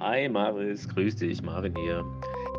[0.00, 2.04] Hi Maris, grüß dich, Marvin hier.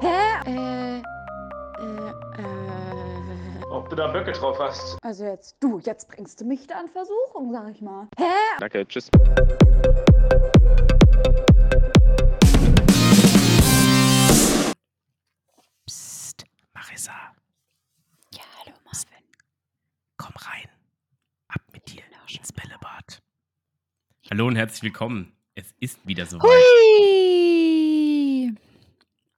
[0.01, 0.49] Hä?
[0.49, 2.09] Äh, äh,
[2.41, 3.63] äh.
[3.69, 4.97] Ob du da Böcke drauf hast?
[5.03, 8.07] Also jetzt, du, jetzt bringst du mich da in Versuchung, sag ich mal.
[8.17, 8.23] Hä?
[8.59, 9.09] Danke, tschüss.
[15.85, 17.13] Psst, Marissa,
[18.33, 19.23] Ja, hallo Marvin.
[20.17, 20.69] komm rein.
[21.47, 22.03] Ab mit dir
[22.37, 23.21] ins Bällebad.
[24.29, 25.36] Hallo und herzlich willkommen.
[25.59, 26.43] Es ist wieder soweit.
[26.43, 27.73] Hui!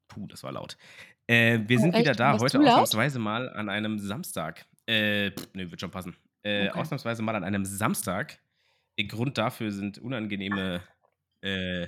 [0.10, 0.76] Puh, das war laut.
[1.28, 2.20] Äh, wir Oh, sind wieder echt?
[2.20, 4.66] da, Warst heute du ausnahmsweise mal an einem Samstag.
[4.86, 6.18] Äh, pff, nee, wird schon passen.
[6.44, 6.78] Äh, Okay.
[6.78, 8.42] Ausnahmsweise mal an einem Samstag.
[8.98, 10.82] Der Grund dafür sind unangenehme
[11.42, 11.88] äh,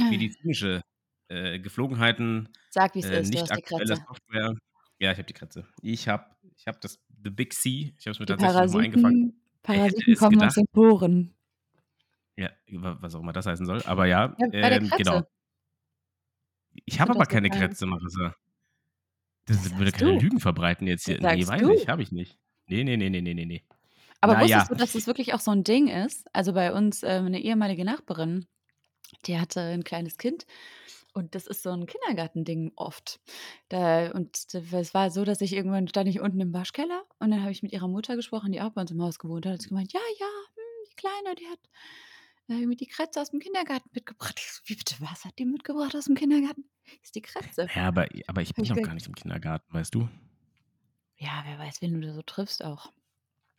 [0.00, 0.80] medizinische
[1.28, 3.96] äh, Geflogenheiten, Sag, wie es äh, ist, du nicht hast die aktuelle.
[3.96, 4.54] Software.
[4.98, 5.64] Ja, ich habe die Kratze.
[5.80, 6.24] Ich habe
[6.56, 7.94] ich hab das The Big C.
[8.00, 9.40] Ich habe es mir Die tatsächlich eingefangen.
[9.62, 11.34] Parasiten, Wer hätte Parasiten kommen aus den Poren.
[12.36, 13.82] Ja, wa- was auch immer das heißen soll.
[13.84, 14.96] Aber ja, Ja, Kratze.
[14.96, 15.22] genau.
[16.84, 18.34] Ich habe Und aber das keine Krätze, Marissa.
[19.46, 20.20] Das, Das würde keine du.
[20.20, 21.18] Lügen verbreiten jetzt hier.
[21.20, 21.70] Das Nee, weiß du.
[21.70, 22.38] ich, habe ich nicht.
[22.66, 23.64] Nee, nee, nee, nee, nee, nee.
[24.20, 24.56] Aber Naja.
[24.60, 26.26] wusstest du, dass es wirklich auch so ein Ding ist?
[26.32, 28.46] Also bei uns ähm, eine ehemalige Nachbarin,
[29.26, 30.46] die hatte ein kleines Kind
[31.12, 33.20] und das ist so ein Kindergartending oft.
[33.68, 37.42] Da, und es war so, dass ich irgendwann stand ich unten im Waschkeller und dann
[37.42, 39.52] habe ich mit ihrer Mutter gesprochen, die auch bei uns im Haus gewohnt hat.
[39.54, 41.60] Hat sie gemeint, ja, ja, hm, die Kleine, die hat
[42.48, 44.34] äh, irgendwie die Kratze aus dem Kindergarten mitgebracht.
[44.38, 46.64] Ich so, wie bitte, was hat die mitgebracht aus dem Kindergarten?
[47.02, 47.68] Ist die Kratze.
[47.74, 50.08] Ja, aber, aber ich bin noch gar nicht im Kindergarten, weißt du?
[51.16, 52.92] Ja, wer weiß, wen du da so triffst auch.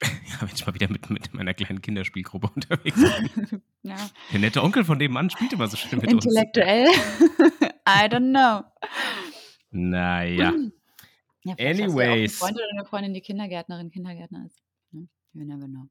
[0.28, 3.62] Ja, wenn ich mal wieder mit, mit meiner kleinen Kinderspielgruppe unterwegs bin.
[3.84, 3.96] ja.
[4.34, 6.26] Der nette Onkel von dem Mann spielt immer so schön mit uns.
[6.26, 6.88] Intellektuell?
[7.88, 8.66] I don't know.
[9.72, 10.54] Naja.
[11.44, 12.38] Ja, vielleicht hast du ja auch einen Anyways.
[12.38, 14.62] Freund oder eine Freundin, die Kindergärtnerin, Kindergärtner ist.
[14.92, 15.08] Ne?
[15.34, 15.88] You never know.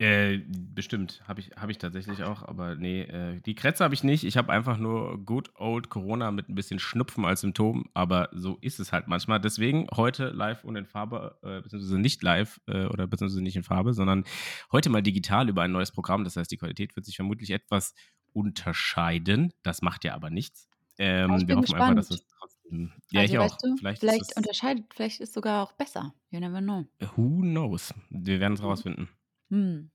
[0.00, 4.02] Äh, bestimmt, habe ich, hab ich tatsächlich auch, aber nee, äh, die Krätze habe ich
[4.02, 4.24] nicht.
[4.24, 8.56] Ich habe einfach nur good old Corona mit ein bisschen Schnupfen als Symptom, aber so
[8.62, 9.42] ist es halt manchmal.
[9.42, 13.62] Deswegen heute live und in Farbe, äh, beziehungsweise nicht live äh, oder beziehungsweise nicht in
[13.62, 14.24] Farbe, sondern
[14.72, 16.24] heute mal digital über ein neues Programm.
[16.24, 17.92] Das heißt, die Qualität wird sich vermutlich etwas
[18.32, 19.52] unterscheiden.
[19.62, 20.70] Das macht ja aber nichts.
[20.96, 22.30] Ähm, ich wir bin hoffen einfach, dass gespannt.
[22.30, 22.92] es trotzdem.
[23.10, 23.58] Ja, also, ich auch.
[23.58, 26.14] du, vielleicht, vielleicht, unterscheidet, vielleicht ist es sogar auch besser.
[26.30, 26.86] You never know.
[27.16, 27.92] Who knows?
[28.08, 29.10] Wir werden es rausfinden.
[29.50, 29.90] Hm.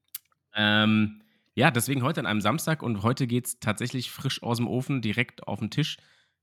[0.53, 1.21] Ähm,
[1.55, 5.01] ja, deswegen heute an einem Samstag und heute geht es tatsächlich frisch aus dem Ofen
[5.01, 5.97] direkt auf den Tisch.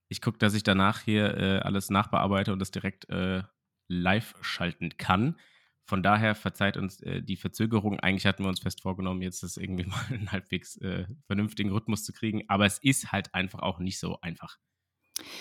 [0.08, 3.42] Ich gucke, dass ich danach hier äh, alles nachbearbeite und das direkt äh,
[3.88, 5.36] live schalten kann.
[5.84, 8.00] Von daher verzeiht uns äh, die Verzögerung.
[8.00, 12.04] Eigentlich hatten wir uns fest vorgenommen, jetzt das irgendwie mal einen halbwegs äh, vernünftigen Rhythmus
[12.04, 12.42] zu kriegen.
[12.48, 14.58] Aber es ist halt einfach auch nicht so einfach.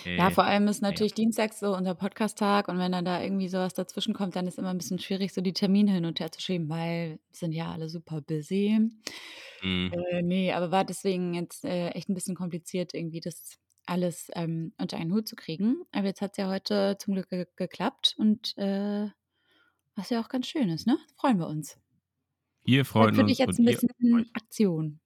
[0.06, 0.92] Ja, Äh, vor allem ist naja.
[0.92, 4.60] natürlich Dienstags so unser Podcast-Tag und wenn dann da irgendwie sowas dazwischen kommt, dann ist
[4.60, 7.72] immer ein bisschen schwierig, so die Termine hin und her zu schieben, weil sind ja
[7.72, 8.80] alle super busy.
[9.62, 9.92] Mhm.
[9.94, 14.74] Äh, nee, aber war deswegen jetzt äh, echt ein bisschen kompliziert, irgendwie das alles ähm,
[14.78, 15.82] unter einen Hut zu kriegen.
[15.92, 19.08] Aber jetzt hat es ja heute zum Glück ge geklappt und äh,
[19.96, 20.98] was ja auch ganz schön ist, ne?
[21.18, 21.78] Freuen wir uns.
[22.64, 24.28] Wir Bleibt freuen für uns dich jetzt und ein ihr bisschen euch.
[24.34, 25.00] Aktion.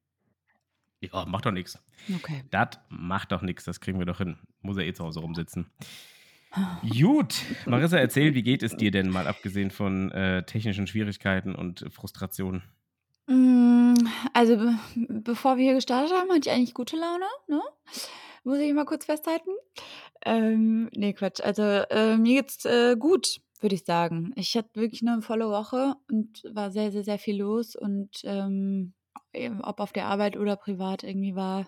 [1.02, 1.78] Ja, macht doch nichts.
[2.16, 2.44] Okay.
[2.52, 4.38] Das macht doch nichts, das kriegen wir doch hin.
[4.62, 5.70] Muss er eh zu Hause rumsitzen.
[6.98, 7.36] Gut,
[7.66, 12.64] Marissa, erzähl, wie geht es dir denn mal abgesehen von äh, technischen Schwierigkeiten und Frustrationen?
[13.28, 13.96] Mm,
[14.34, 17.62] Also, be bevor wir hier gestartet haben, hatte ich eigentlich gute Laune, ne?
[18.46, 19.50] Muss ich mal kurz festhalten.
[20.24, 21.42] Ähm, ne, Quatsch.
[21.42, 24.32] Also, äh, mir geht's äh, gut, würde ich sagen.
[24.36, 28.94] Ich hatte wirklich eine volle Woche und war sehr, sehr, sehr viel los und ähm,
[29.64, 31.68] ob auf der Arbeit oder privat irgendwie war,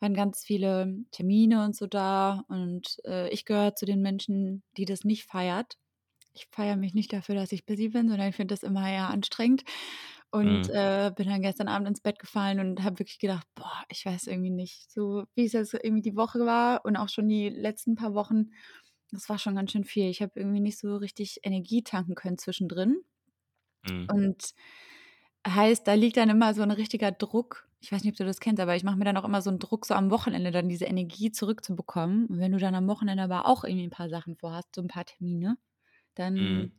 [0.00, 2.44] waren ganz viele Termine und so da.
[2.48, 5.76] Und äh, ich gehöre zu den Menschen, die das nicht feiert.
[6.34, 9.08] Ich feiere mich nicht dafür, dass ich busy bin, sondern ich finde das immer eher
[9.10, 9.64] anstrengend.
[10.30, 10.70] Und Mhm.
[10.70, 14.28] äh, bin dann gestern Abend ins Bett gefallen und habe wirklich gedacht, boah, ich weiß
[14.28, 17.96] irgendwie nicht, so wie es jetzt irgendwie die Woche war und auch schon die letzten
[17.96, 18.50] paar Wochen,
[19.12, 20.08] das war schon ganz schön viel.
[20.08, 23.02] Ich habe irgendwie nicht so richtig Energie tanken können zwischendrin.
[23.84, 24.10] Mhm.
[24.10, 24.52] Und
[25.46, 27.66] heißt, da liegt dann immer so ein richtiger Druck.
[27.80, 29.50] Ich weiß nicht, ob du das kennst, aber ich mache mir dann auch immer so
[29.50, 32.26] einen Druck, so am Wochenende dann diese Energie zurückzubekommen.
[32.26, 34.88] Und wenn du dann am Wochenende aber auch irgendwie ein paar Sachen vorhast, so ein
[34.88, 35.56] paar Termine,
[36.14, 36.72] dann Mhm.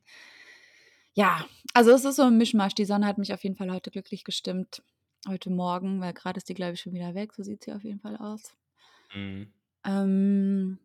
[1.13, 2.73] ja, also es ist so ein Mischmasch.
[2.75, 4.81] Die Sonne hat mich auf jeden Fall heute glücklich gestimmt.
[5.27, 7.33] Heute Morgen, weil gerade ist die, glaube ich, schon wieder weg.
[7.33, 8.53] So sieht sie auf jeden Fall aus.
[9.13, 9.51] Mhm.
[9.85, 10.79] Ähm,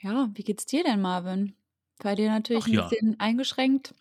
[0.00, 1.54] ja, wie geht's dir denn, Marvin?
[2.02, 2.82] Bei dir natürlich Ach ein ja.
[2.82, 3.94] bisschen eingeschränkt,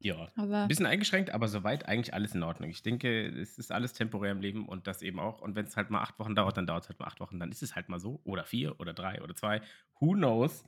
[0.00, 2.70] Ja, aber ein bisschen eingeschränkt, aber soweit eigentlich alles in Ordnung.
[2.70, 5.40] Ich denke, es ist alles temporär im Leben und das eben auch.
[5.40, 7.40] Und wenn es halt mal acht Wochen dauert, dann dauert es halt mal acht Wochen.
[7.40, 8.20] Dann ist es halt mal so.
[8.24, 9.60] Oder vier oder drei oder zwei.
[9.98, 10.64] Who knows?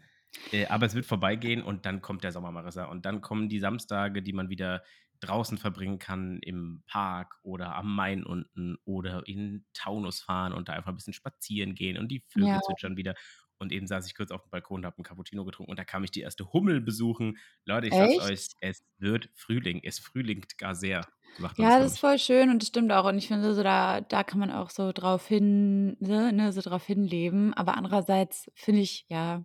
[0.50, 2.86] Äh, aber es wird vorbeigehen und dann kommt der Sommer, Marissa.
[2.86, 4.82] Und dann kommen die Samstage, die man wieder
[5.20, 10.72] draußen verbringen kann, im Park oder am Main unten oder in Taunus fahren und da
[10.72, 12.60] einfach ein bisschen spazieren gehen und die Vögel Ja.
[12.60, 13.14] zwitschern wieder.
[13.60, 15.84] Und eben saß ich kurz auf dem Balkon und habe 'n Cappuccino getrunken und da
[15.84, 17.38] kam ich die erste Hummel besuchen.
[17.66, 18.56] Leute, ich sag's euch, Echt?
[18.60, 19.80] es wird Frühling.
[19.84, 23.04] Es frühlingt gar sehr, das, Ja, glaube das ist voll schön und das stimmt auch.
[23.06, 26.60] Und ich finde so, da da kann man auch so drauf hin ne, ne, so
[26.60, 27.54] drauf hinleben.
[27.54, 29.44] Aber andererseits finde ich, ja,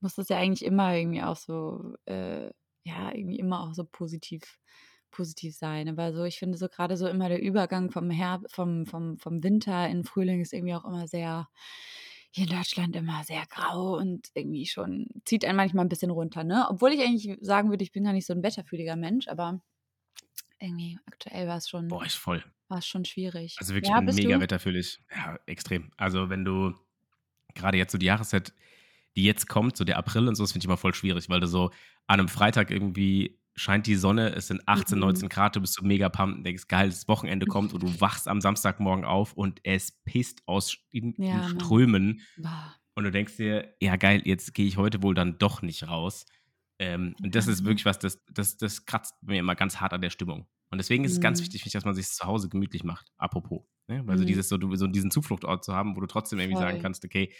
[0.00, 2.50] muss das ja eigentlich immer irgendwie auch so, äh
[2.84, 4.58] ja, irgendwie immer auch so positiv
[5.10, 5.88] positiv sein.
[5.88, 9.42] Aber so ich finde so grade so immer der Übergang vom Herb vom vom vom
[9.44, 11.48] Winter in Frühling ist irgendwie auch immer sehr
[12.32, 16.44] hier in Deutschland immer sehr grau und irgendwie schon zieht einen manchmal 'n bisschen runter,
[16.44, 16.66] ne?
[16.70, 19.60] Obwohl ich eigentlich sagen würde, ich bin gar nicht so 'n wetterfühliger Mensch, aber
[20.60, 22.44] irgendwie aktuell war's schon Boah, ich voll.
[22.68, 23.58] war's schon schwierig.
[23.58, 24.40] Also wirklich, ich Ja, mega du?
[24.40, 25.00] wetterfühlig.
[25.14, 25.90] Ja, extrem.
[25.96, 26.74] Also, wenn du
[27.54, 28.54] grade jetzt so die Jahreszeit,
[29.16, 31.40] die jetzt kommt, so der April und so, das finde ich immer voll schwierig, weil
[31.40, 31.72] du so
[32.08, 35.24] an 'nem Freitag irgendwie scheint die Sonne, es sind 18, Mhm.
[35.24, 38.00] 19 Grad, du bist so mega pumped und denkst: „Geil, das Wochenende kommt“ und du
[38.00, 41.80] wachst am Samstagmorgen auf und es pisst aus in in Ja, Mann.
[41.82, 42.22] Strömen.
[42.94, 46.26] Und du denkst dir: „Ja geil, jetzt gehe ich heute wohl dann doch nicht raus.“
[46.78, 47.64] Ähm, und das ist Ja.
[47.64, 50.48] wirklich was, das das das kratzt mir immer ganz hart an der Stimmung.
[50.70, 51.50] Und deswegen ist es ganz Mhm.
[51.52, 54.06] wichtig, dass man sich's zu Hause gemütlich macht, apropos, ne?
[54.06, 54.24] Weil so Mhm.
[54.24, 56.80] dieses so so diesen Zufluchtsort zu haben, wo du trotzdem irgendwie sagen Voll.
[56.80, 57.32] kannst: „Okay,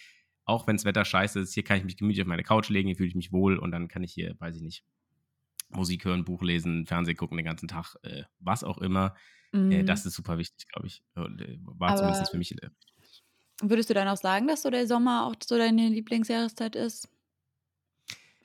[0.45, 2.97] auch wenn's Wetter scheiße ist, hier kann ich mich gemütlich auf meine Couch legen, hier
[2.97, 4.85] fühle ich mich wohl und dann kann ich hier, weiß ich nicht,
[5.71, 9.15] Musik hören, Buch lesen, Fernsehen gucken den ganzen Tag, äh, was auch immer.“
[9.69, 10.07] Äh, das Mhm.
[10.07, 11.03] ist super wichtig, glaube ich.
[11.15, 12.71] Und, äh, war Aber zumindest für mich, äh
[13.63, 17.09] würdest du dann auch sagen, dass so der Sommer auch so deine Lieblingsjahreszeit ist?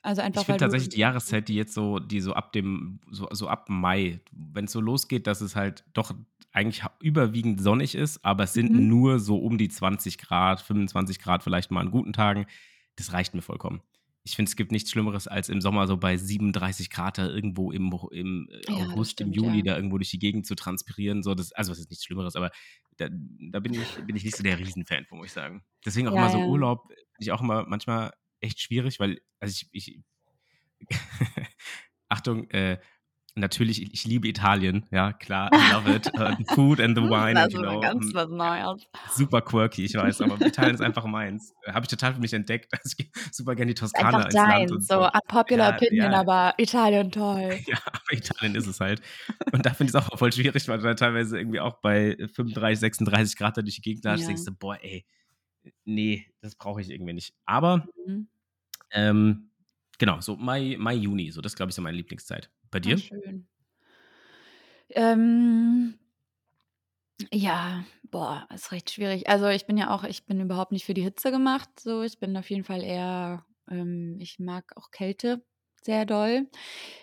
[0.02, 2.52] Also, Ich einfach, finde weil du tatsächlich die Jahreszeit, die jetzt so die so ab
[2.52, 6.12] dem so so ab Mai, wenn's so losgeht, dass es halt doch
[6.52, 8.86] eigentlich überwiegend sonnig ist, aber es sind Mhm.
[8.88, 12.46] nur so um die 20 Grad, 25 Grad vielleicht mal an guten Tagen.
[12.96, 13.82] Das reicht mir vollkommen.
[14.26, 17.70] Ich finde, es gibt nichts Schlimmeres, als im Sommer so bei 37 Grad da irgendwo
[17.70, 19.64] im im, äh, Ja, August, im stimmt, Juli ja.
[19.64, 22.50] da irgendwo durch die Gegend zu transpirieren, so das also, was ist nichts Schlimmeres, aber
[22.96, 25.64] da da bin ich bin ich nicht so der Riesenfan von, muss ich sagen.
[25.84, 26.38] Deswegen auch Ja, immer so.
[26.44, 30.00] Urlaub finde ich auch immer manchmal echt schwierig, weil also, ich ich
[32.08, 32.78] Achtung, äh,
[33.36, 36.12] natürlich, ich liebe Italien, ja, klar, I love it.
[36.16, 38.86] Äh, the food and the wine das ist know, ganz hm, was ja, Neues.
[39.04, 41.54] super quirky, ich weiß, aber Italien ist einfach meins.
[41.66, 42.72] Habe ich total für mich entdeckt.
[42.72, 46.12] Also, ich gehe super gerne die Toskana ins Land und deins, so unpopular Ja, opinion,
[46.12, 46.14] ja.
[46.14, 47.60] aber Italien toll.
[47.66, 49.02] Ja, aber Italien ist es halt.
[49.52, 52.78] Und da finde ich's auch voll schwierig, weil du dann teilweise irgendwie auch bei 35,
[52.80, 54.46] 36 Grad da durch die Gegend latschst, denkst Ja.
[54.46, 55.06] du: „Boah, ey,
[55.84, 58.26] ne, das brauche ich irgendwie nicht.“ Aber, Mhm.
[58.90, 59.50] ähm,
[59.98, 62.50] genau, so Mai Mai, Juni, so das glaube ich, so meine Lieblingszeit.
[62.70, 62.96] Bei Ah, dir?
[62.96, 63.46] schön.
[64.90, 65.98] Ähm
[67.32, 69.28] ja, boah, ist recht schwierig.
[69.28, 72.02] Also, ich bin ja auch ich bin überhaupt nicht für die Hitze gemacht, so.
[72.02, 75.44] Ich bin auf jeden Fall eher ähm, ich mag auch Kälte
[75.82, 76.48] sehr doll.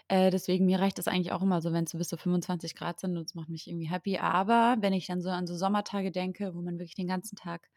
[0.10, 3.00] Äh, deswegen mir reicht das eigentlich auch immer so, wenn's so bis zu 25 Grad
[3.00, 4.20] sind und das macht mich irgendwie happy.
[4.20, 7.70] Aber wenn ich dann so an so Sommertage denke, wo man wirklich den ganzen Tag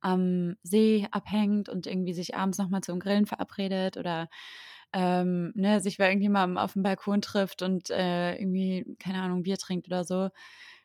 [0.00, 4.28] am See abhängt und irgendwie sich abends noch mal zum Grillen verabredet oder,
[4.94, 9.88] ähm, ne, sich bei irgendjemandem aufm Balkon trifft und, äh, irgendwie, keine Ahnung, Bier trinkt
[9.88, 10.30] oder so.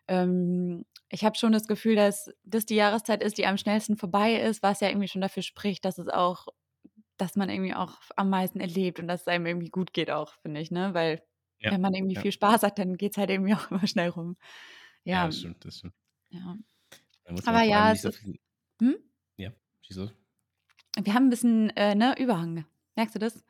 [0.07, 4.35] Ähm, ich habe schon das Gefühl, dass das die Jahreszeit ist, die am schnellsten vorbei
[4.35, 6.47] ist, was ja irgendwie schon dafür spricht, dass es auch
[7.17, 10.35] dass man irgendwie auch am meisten erlebt und dass es einem irgendwie gut geht auch,
[10.41, 10.94] finde ich, ne?
[10.94, 11.23] Weil
[11.59, 12.23] Ja, wenn man irgendwie ja.
[12.23, 14.38] viel Spaß hat, dann geht's halt irgendwie auch immer schnell rum.
[15.03, 15.27] Ja, Ja.
[15.27, 15.95] das stimmt, das stimmt.
[16.29, 16.57] Ja.
[17.45, 18.21] Aber ja, es so ist
[18.81, 18.95] hm?
[19.37, 20.13] Ja, schieß los.
[21.01, 22.66] Wir haben 'n bisschen, äh, ne, Überhang.
[22.95, 23.44] Merkst du das?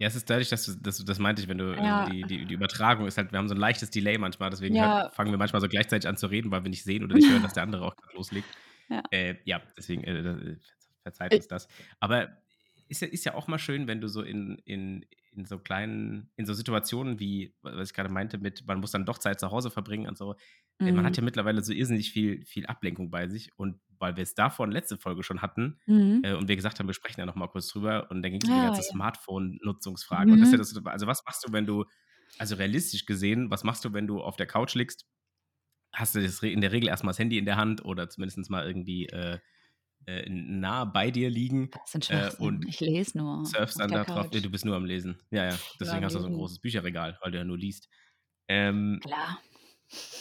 [0.00, 2.04] Ja, es ist dadurch, dass du dass du das meinte ich, wenn du äh, Ja.
[2.04, 5.10] die die die Übertragung ist halt wir haben so 'n leichtes Delay manchmal, deswegen Ja.
[5.10, 7.42] fangen wir manchmal so gleichzeitig an zu reden, weil wir nicht sehen oder nicht hören,
[7.42, 8.52] dass der andere auch loslegt.
[8.90, 9.02] Ja.
[9.10, 10.56] Äh, ja, deswegen, äh, äh,
[11.02, 11.66] verzeiht Äh uns das.
[11.98, 12.28] Aber
[12.88, 15.04] ist ja ist ja auch mal schön, wenn du so in in
[15.38, 18.90] in so kleinen in so Situationen wie, wa was ich grade meinte mit, man muss
[18.92, 20.36] dann doch Zeit zu Hause verbringen und so.
[20.84, 21.18] Äh, man hat Mhm.
[21.18, 25.22] ja mittlerweile so irrsinnig viel viel Ablenkung bei sich und weil wir's davon letzte Folge
[25.24, 26.22] schon hatten, Mhm.
[26.22, 28.48] äh, und wir gesagt haben, wir sprechen da noch mal kurz drüber und dann ging's
[28.48, 28.82] um die Ah, ganze ja.
[28.82, 30.32] Smartphone-Nutzungsfrage.
[30.32, 30.62] Und das ist ja Mhm.
[30.80, 31.84] das also, was machst du, wenn du
[32.38, 35.06] also, realistisch gesehen, was machst du, wenn du auf der Couch liegst?
[35.92, 38.66] Hast du in der Regel erst mal das Handy in der Hand oder zumindest mal
[38.66, 39.38] irgendwie, äh,
[40.08, 43.94] äh, nah bei dir liegen, Was für 'n äh, und Ich lese nur surfst dann
[43.94, 44.42] da drauf Couch.
[44.42, 45.22] du bist nur am Lesen.
[45.32, 46.34] Ja, ja, deswegen hast du so 'n Lesen.
[46.34, 47.88] großes Bücherregal, weil du ja nur liest.
[48.48, 49.42] Ähm Klar.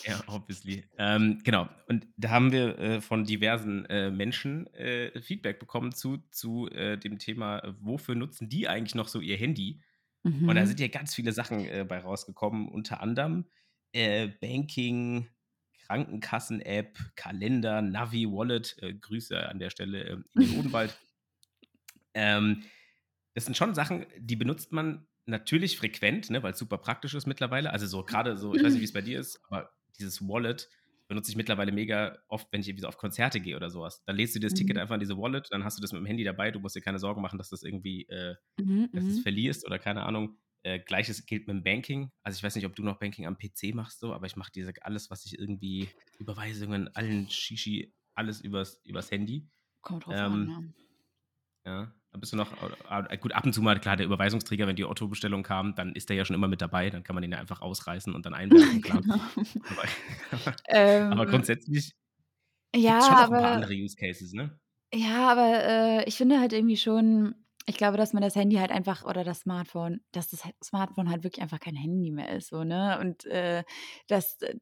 [0.03, 0.85] ja, obviously.
[0.97, 1.67] Ähm, genau.
[1.87, 6.97] Und da haben wir, äh, von diversen, äh, Menschen, äh, Feedback bekommen zu zu, äh,
[6.97, 9.81] dem Thema, wofür nutzen die eigentlich noch so ihr Handy?
[10.45, 10.81] Und da sind Mhm.
[10.81, 13.45] ja ganz viele Sachen, äh, bei rausgekommen, unter anderem,
[13.93, 15.27] äh, Banking,
[15.87, 18.77] Krankenkassen-App, Kalender, Navi, Wallet.
[18.81, 20.97] Äh, Grüße an der Stelle, ähm, in den Odenwald.
[22.13, 22.63] Ähm,
[23.35, 27.71] das sind schon Sachen, die benutzt man natürlich frequent, ne, weil's super praktisch ist mittlerweile.
[27.71, 30.69] Also, so grade so ich weiß nicht, wie's bei dir ist, aber dieses Wallet
[31.07, 34.03] benutze ich mittlerweile mega oft, wenn ich irgendwie so auf Konzerte gehe oder so was.
[34.05, 34.81] Dann lädst du dir das Ticket Mhm.
[34.81, 36.51] einfach in diese Wallet, dann hast du das mit'm Handy dabei.
[36.51, 39.21] Du musst dir keine Sorgen machen, dass das irgendwie äh, Mhm, dass du's mhm.
[39.21, 40.39] verlierst oder keine Ahnung.
[40.63, 42.11] Äh, Gleiches gilt mit'm Banking.
[42.23, 44.51] Also, ich weiß nicht, ob du noch Banking am PC machst so, aber ich mache
[44.53, 49.47] diese alles, was ich irgendwie Überweisungen, allen Shishi, alles übers übers Handy.
[49.81, 50.73] Kommt drauf an, Ähm ne?
[51.65, 52.51] ja, da bist du noch
[52.85, 56.09] a gut, ab und zu mal, klar, der Überweisungsträger, wenn die Otto-Bestellung kam, dann ist
[56.09, 56.89] der ja schon immer mit dabei.
[56.89, 59.03] Dann kann man den ja einfach rausreißen und dann einwerfen, klar.
[59.07, 59.21] Genau.
[59.69, 59.83] Aber
[61.09, 61.93] aber Ähm grundsätzlich
[62.75, 64.59] Ja, schon aber andere Use Cases, ne?
[64.93, 65.63] ja, aber,
[66.03, 67.35] äh, ich finde halt irgendwie schon
[67.69, 71.23] ich glaube, dass man das Handy halt einfach oder das Smartphone dass das Smartphone halt
[71.25, 72.97] wirklich einfach kein Handy mehr ist so, ne?
[73.01, 73.63] Und, äh,
[74.07, 74.55] dass, äh,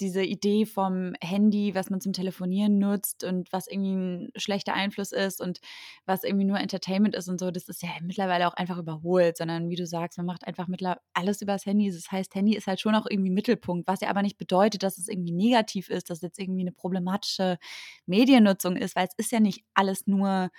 [0.00, 5.12] diese Idee vom Handy, was man zum Telefonieren nutzt und was irgendwie 'n schlechter Einfluss
[5.12, 5.60] ist und
[6.04, 9.70] was irgendwie nur Entertainment ist und so, das ist ja mittlerweile auch einfach überholt, sondern
[9.70, 11.90] wie du sagst, man macht einfach mittler alles übers Handy.
[11.90, 14.98] Das heißt, Handy ist halt schon auch irgendwie Mittelpunkt, was ja aber nicht bedeutet, dass
[14.98, 17.58] es irgendwie negativ ist, dass jetzt irgendwie 'ne problematische
[18.06, 20.50] Mediennutzung ist, weil es ist ja nicht alles nur,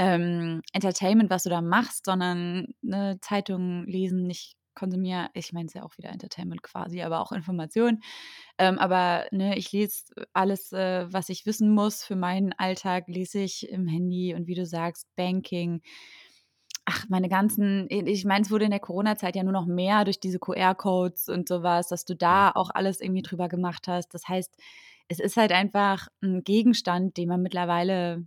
[0.00, 5.74] ähm, Entertainment, was du da machst, sondern, ne, Zeitung lesen, ich konsumiere ich meine, ist
[5.76, 8.00] ja auch wieder Entertainment quasi, aber auch Information.
[8.58, 10.04] Ähm, aber, ne, ich lese
[10.34, 14.54] alles, äh, was ich wissen muss für meinen Alltag, lese ich im Handy und wie
[14.56, 15.82] du sagst, Banking.
[16.86, 20.18] Ach, meine ganzen ich meine, es wurde in der Corona-Zeit ja nur noch mehr durch
[20.20, 24.14] diese QR-Codes und so was, dass du da auch alles irgendwie drüber gemacht hast.
[24.14, 24.56] Das heißt,
[25.08, 28.26] es ist halt einfach 'n Gegenstand, den man mittlerweile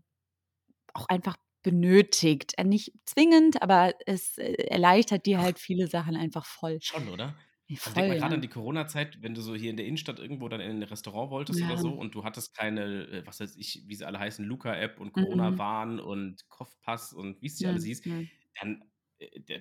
[0.94, 2.54] auch einfach benötigt.
[2.58, 6.82] Äh, nicht zwingend, aber es, äh, erleichtert dir halt viele Sachen einfach voll.
[6.82, 7.38] Schon, oder?
[7.68, 8.36] Ja, Also, denk voll, mal grade ja.
[8.36, 11.32] an die Corona-Zeit, wenn du so hier in der Innenstadt irgendwo dann in 'n Restaurant
[11.32, 11.78] wolltest oder Ja.
[11.78, 15.12] so und du hattest keine, äh, was weiß ich, wie sie alle heißen, Luca-App und
[15.16, 15.64] Mhm.
[15.72, 18.30] Corona-Warn und Kopfpass und wie's nicht alles Mhm, hieß, mhm.
[18.62, 18.84] dann,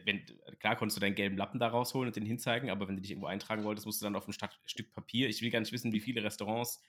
[0.04, 0.26] wenn
[0.60, 3.10] klar konntest du deinen gelben Lappen da rausholen und den hinzeigen, aber wenn du dich
[3.12, 5.72] irgendwo eintragen wolltest, musst du dann auf 'n Statt Stück Papier ich will gar nicht
[5.72, 6.80] wissen, wie viele Restaurants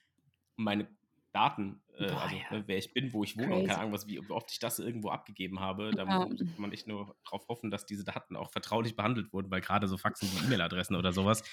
[0.55, 0.87] meine
[1.33, 2.49] Daten, äh, Boah, also, ja.
[2.49, 3.81] ne, wer ich bin, wo ich wohne und keine Crazy.
[3.81, 5.93] Ahnung was, wie oft ich das irgendwo abgegeben habe.
[5.95, 6.27] Da Ja.
[6.47, 9.87] muss man echt nur drauf hoffen, dass diese Daten auch vertraulich behandelt wurden, weil grade
[9.87, 11.43] so Faxen wie E-Mail-Adressen oder so was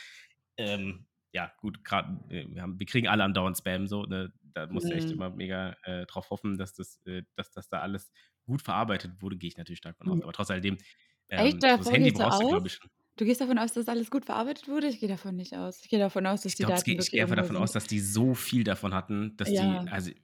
[0.57, 4.33] ähm, ja, gut, grad äh, wir haben wir kriegen alle andauernd Spam so, ne?
[4.43, 5.13] Da musst du echt Mhm.
[5.13, 8.11] immer mega, äh, drauf hoffen, dass das äh, dass das da alles
[8.47, 10.21] gut verarbeitet wurde, gehe ich natürlich stark von aus.
[10.21, 10.23] Mhm.
[10.23, 10.79] Aber trotz alledem,
[11.35, 12.91] Echt, ähm, so das Handy brauchst du, glaube ich, schon.
[13.21, 14.87] Du gehst davon aus, dass alles gut verarbeitet wurde?
[14.87, 15.83] Ich gehe davon nicht aus.
[15.83, 17.57] Ich gehe davon aus, dass Ich die glaube, es Daten geht ich gehe einfach davon
[17.57, 17.73] aus, sind.
[17.73, 19.91] dass die so viel davon hatten, dass die Ja.
[19.91, 20.15] also, äh,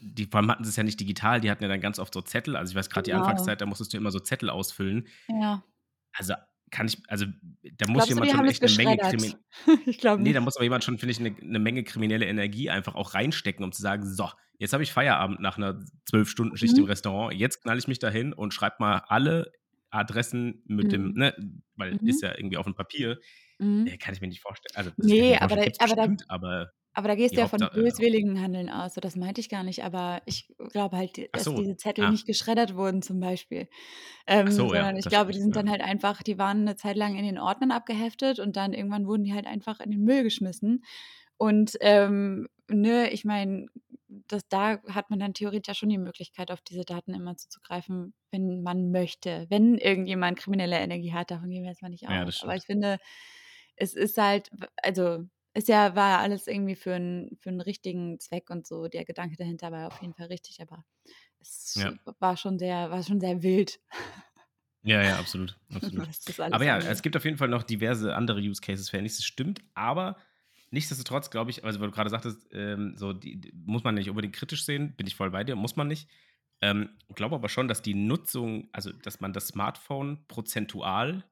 [0.00, 2.22] die vor allem hatten sie's ja nicht digital, die hatten ja dann ganz oft so
[2.22, 2.56] Zettel.
[2.56, 3.52] Also, ich weiß grad die Genau.
[3.52, 5.06] Anfangszeit, da musstest du immer so Zettel ausfüllen.
[5.28, 5.66] Ja.
[6.14, 6.34] Also,
[6.70, 7.26] kann ich also,
[7.62, 8.98] da muss Glaubst du, jemand die schon echt 'ne Menge geschreddert?
[8.98, 9.36] krimin
[9.86, 12.70] Ich glaube ne, da muss aber jemand schon, finde ich, 'ne 'ne Menge kriminelle Energie
[12.70, 16.84] einfach auch reinstecken, um zu sagen: „So, jetzt habe ich Feierabend nach 'ner 12-Stunden-Schicht im
[16.84, 16.86] Mhm.
[16.86, 17.34] Restaurant.
[17.38, 19.52] Jetzt knall ich mich da hin und schreibe mal alle
[19.96, 21.14] Adressen mit dem“ Mhm.
[21.14, 21.34] ne,
[21.76, 22.24] weil ist Mhm.
[22.24, 23.18] ja irgendwie auf'm Papier.
[23.60, 23.86] Mhm.
[23.86, 24.74] Äh, kann ich mir nicht vorstellen.
[24.76, 27.40] Also, ich Ne, nicht aber vorstellen, da aber da bestimmt, aber aber da gehst du
[27.42, 28.94] ja von böswilligen Handeln aus.
[28.94, 32.10] So, das meinte ich gar nicht, aber ich glaube halt, dass so, diese Zettel ah.
[32.10, 33.68] nicht geschreddert wurden zum Beispiel.
[34.26, 35.58] Ähm, so, ja, sondern ich das glaube, die sind ja.
[35.58, 39.06] dann halt einfach die waren 'ne Zeit lang in den Ordnern abgeheftet und dann irgendwann
[39.08, 40.84] wurden die halt einfach in den Müll geschmissen.
[41.38, 43.66] Und, ähm, ne, ich meine,
[44.28, 48.14] das da hat man dann theoretisch ja schon die Möglichkeit, auf diese Daten immer zuzugreifen,
[48.30, 49.46] wenn man möchte.
[49.50, 52.36] Wenn irgendjemand kriminelle Energie hat, davon gehen wir jetzt mal nicht Ja, aus.
[52.38, 52.56] Aber stimmt.
[52.56, 52.98] ich finde,
[53.76, 54.50] es ist halt
[54.82, 58.88] also, ist ja war ja alles irgendwie für 'n für 'n richtigen Zweck und so.
[58.88, 60.84] Der Gedanke dahinter war auf jeden Fall richtig, aber
[61.40, 61.96] es Ja.
[62.20, 63.80] war schon sehr war schon sehr wild.
[64.84, 66.08] Ja, ja, absolut, absolut.
[66.50, 66.92] Aber ja, angeht.
[66.92, 69.60] es gibt auf jeden Fall noch diverse andere Use Cases für Handys, das stimmt.
[69.74, 70.16] Aber
[70.70, 74.10] nichtsdestotrotz glaube ich also, weil du grade sagtest, ähm, so die d muss man nicht
[74.10, 76.08] unbedingt kritisch sehen, bin ich voll bei dir, muss man nicht.
[76.62, 81.24] Ähm, glaube aber schon, dass die Nutzung also, dass man das Smartphone prozentual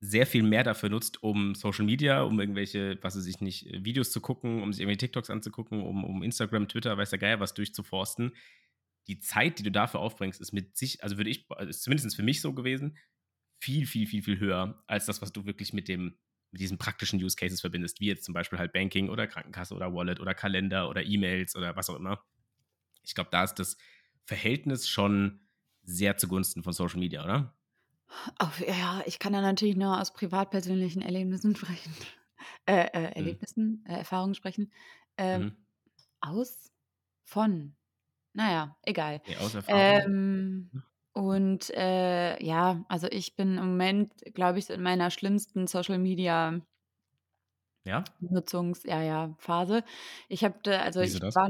[0.00, 4.10] sehr viel mehr dafür nutzt, um Social Media, um irgendwelche, was weiß ich nicht, Videos
[4.12, 7.54] zu gucken, um sich irgendwelche TikToks anzugucken, um um Instagram, Twitter, weiß der Geier was
[7.54, 8.32] durchzuforsten.
[9.08, 12.22] Die Zeit, die du dafür aufbringst, ist mit sich also, würde ich ist zumindest für
[12.22, 12.96] mich so gewesen,
[13.58, 16.18] viel, viel, viel, viel höher als das, was du wirklich mit dem
[16.52, 19.92] mit diesen praktischen Use Cases verbindest, wie jetzt zum Beispiel halt Banking oder Krankenkasse oder
[19.94, 22.24] Wallet oder Kalender oder E-Mails oder was auch immer.
[23.04, 23.78] Ich glaube, da ist das
[24.26, 25.48] Verhältnis schon
[25.82, 27.56] sehr zugunsten von Social Media, oder?
[28.38, 31.94] Auf ja, ich kann da natürlich nur aus privat-persönlichen Erlebnissen sprechen.
[32.68, 33.16] Äh, äh, Mhm.
[33.16, 34.70] Erlebnissen, äh, Erfahrungen sprechen.
[35.16, 35.56] Ähm, Mhm.
[36.20, 36.70] aus
[37.24, 37.76] von
[38.34, 39.22] na ja, egal.
[39.26, 39.96] Ne, aus Erfahrung.
[39.96, 40.82] Ähm, Hm.
[41.16, 46.60] Und, äh, ja, also, ich bin im Moment, glaube ich, in meiner schlimmsten Social Media
[47.86, 48.04] Ja?
[48.20, 49.84] Nutzungs ja, ja, Phase.
[50.28, 51.34] Ich habe also, ich das?
[51.34, 51.48] war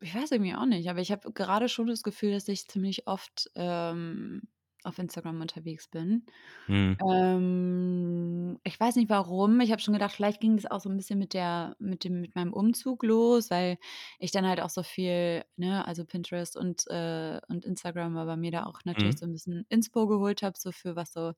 [0.00, 3.06] ich weiß irgendwie auch nicht, aber ich habe gerade schon das Gefühl, dass ich ziemlich
[3.06, 4.42] oft, ähm,
[4.88, 6.26] auf Instagram unterwegs bin.
[6.68, 7.02] Mhm.
[7.06, 9.60] Ähm, ich weiß nicht warum.
[9.60, 12.20] Ich habe schon gedacht, vielleicht ging das auch so ein bisschen mit der mit dem
[12.20, 13.78] mit meinem Umzug los, weil
[14.18, 18.50] ich dann halt auch so viel, ne, also Pinterest und, äh und Instagram, aber mir
[18.50, 19.18] da auch natürlich Mhm.
[19.18, 21.34] so ein bisschen Inspo geholt habe, so für was so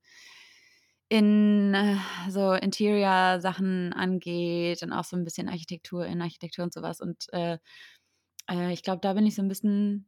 [1.09, 1.97] in äh,
[2.31, 7.59] so Interior-Sachen angeht und auch so ein bisschen Architektur Innenarchitektur und sowas und, äh,
[8.51, 10.07] äh, ich glaube, da bin ich so ein bisschen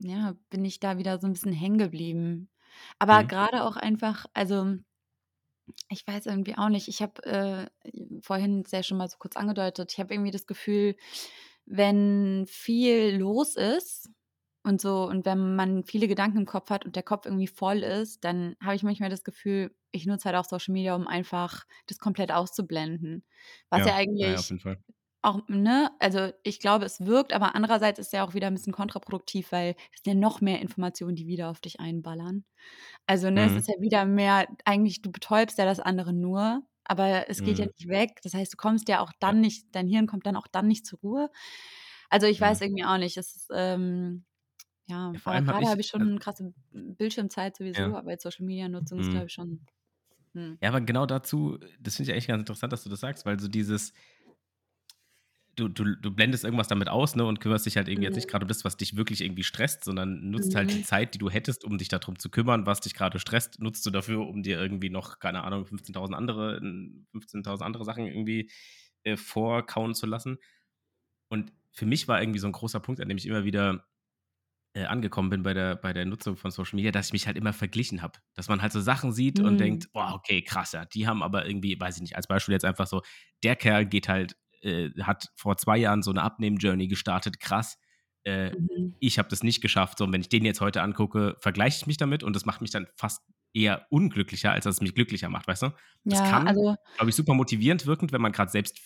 [0.00, 2.50] ja, bin ich da wieder so ein bisschen hängen geblieben.
[2.98, 3.24] Aber Mhm.
[3.24, 4.76] gerade auch einfach also,
[5.88, 7.66] ich weiß irgendwie auch nicht, ich habe, äh,
[8.22, 10.96] vorhin sehr schon mal so kurz angedeutet, ich habe irgendwie das Gefühl,
[11.66, 14.10] wenn viel los ist
[14.64, 17.78] und so und wenn man viele Gedanken im Kopf hat und der Kopf irgendwie voll
[17.82, 21.64] ist, dann habe ich manchmal das Gefühl, ich nutze halt auch Social Media, um einfach
[21.86, 23.24] das komplett auszublenden.
[23.70, 24.44] Was ja Ja, ja, ja,
[25.22, 28.72] auch ne, also, ich glaube, es wirkt, aber andererseits ist ja auch wieder 'n bisschen
[28.72, 32.44] kontraproduktiv, weil es sind ja noch mehr Informationen, die wieder auf dich einballern.
[33.06, 33.62] Also, ne, es Mhm.
[33.62, 37.66] ist ja wieder mehr eigentlich du betäubst ja das andere nur, aber es geht ja
[37.66, 37.72] Mhm.
[37.76, 38.20] nicht weg.
[38.24, 39.34] Das heißt, du kommst ja auch Ja.
[39.34, 41.30] dann nicht dein Hirn kommt dann auch dann nicht zur Ruhe.
[42.10, 42.62] Also, ich weiß Mhm.
[42.62, 43.16] irgendwie auch nicht.
[43.18, 44.26] Es ist, ähm
[44.86, 47.96] ja, Ja, vor allem habe grade habe ich schon krasse Bildschirmzeit sowieso, ja.
[47.96, 49.12] aber jetzt Social Media Nutzung ist, Mhm.
[49.12, 49.66] glaube ich, schon
[50.34, 50.60] mhm.
[50.62, 53.40] Ja, aber genau dazu das finde ich eigentlich ganz interessant, dass du das sagst, weil
[53.40, 53.92] so dieses
[55.56, 58.26] du du du blendest irgendwas damit aus, ne, und kümmerst dich halt irgendwie jetzt nicht
[58.26, 58.30] Mhm.
[58.30, 60.82] grade um das, was dich wirklich irgendwie stresst, sondern nutzt halt die Mhm.
[60.82, 63.84] Zeit, die du hättest, um dich da drum zu kümmern, was dich grade stresst, nutzt
[63.86, 68.50] du dafür, um dir irgendwie noch, keine Ahnung, 15.000 andere n 15.000 andere Sachen irgendwie,
[69.04, 70.38] äh, vorkauen zu lassen.
[71.28, 73.86] Und für mich war irgendwie so 'n großer Punkt, an dem ich immer wieder,
[74.74, 77.36] äh, angekommen bin bei der bei der Nutzung von Social Media, dass ich mich halt
[77.38, 78.20] immer verglichen habe.
[78.34, 79.62] Dass man halt so Sachen sieht und Mhm.
[79.62, 82.64] denkt: „Boah, okay, krass, ja, die haben aber irgendwie“ weiß ich nicht, als Beispiel jetzt
[82.66, 83.02] einfach so:
[83.44, 87.78] „Der Kerl geht halt äh, hat vor 2 Jahren so 'ne Abnehmen-Journey gestartet, krass.
[88.24, 88.92] Äh, Mhm.
[89.00, 91.86] ich habe das nicht geschafft.“ So, und wenn ich den jetzt heute angucke, vergleiche ich
[91.86, 93.20] mich damit und das macht mich dann fast
[93.54, 95.70] eher unglücklicher, als dass es mich glücklicher macht, weißt du?
[96.08, 98.78] Das Ja, kann, also glaube ich, super motivierend wirken, wenn man grad selbst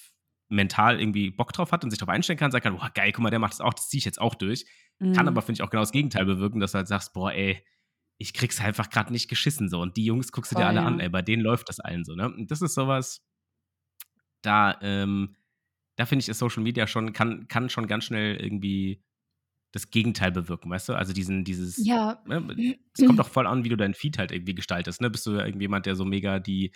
[0.49, 3.23] mental irgendwie Bock drauf hat und sich drauf einstellen kann, sagen kann: „Boah, geil, guck
[3.23, 4.65] mal, der macht das auch, das ziehe ich jetzt auch durch.“
[5.13, 5.29] Kann mhm.
[5.29, 7.65] aber, finde ich, auch genau das Gegenteil bewirken, dass du halt sagst: „Boah, ey,
[8.19, 10.69] ich kriege es einfach grad nicht geschissen so und die Jungs guckst du dir Voll,
[10.69, 11.01] alle an, ja.
[11.01, 12.27] ey, bei denen läuft das allen so“, ne?
[12.27, 13.23] Und das ist so was
[14.43, 15.37] da, ähm
[15.97, 19.03] da finde ich, ist Social Media schon kann kann schon ganz schnell irgendwie
[19.73, 20.95] das Gegenteil bewirken, weißt du?
[20.95, 22.23] Also, diesen dieses Ja.
[22.27, 25.11] ne, es kommt auch voll an, wie du deinen Feed halt irgendwie gestaltest, ne?
[25.11, 26.73] Bist du irgendwie jemand, der so mega die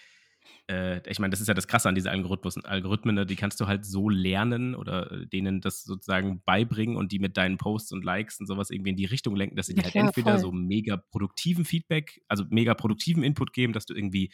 [0.70, 3.26] äh, ich meine, das ist ja das Krasse an diesen Algorithmus Algorithmen, ne?
[3.26, 7.37] Die kannst du halt so lernen oder, äh, denen das sozusagen beibringen und die mit
[7.37, 9.83] deinen Posts und Likes und so was irgendwie in die Richtung lenken, dass sie Ja
[9.83, 10.38] dir halt klar, entweder voll.
[10.38, 14.33] so mega produktiven Feedback also, mega produktiven Input geben, dass du irgendwie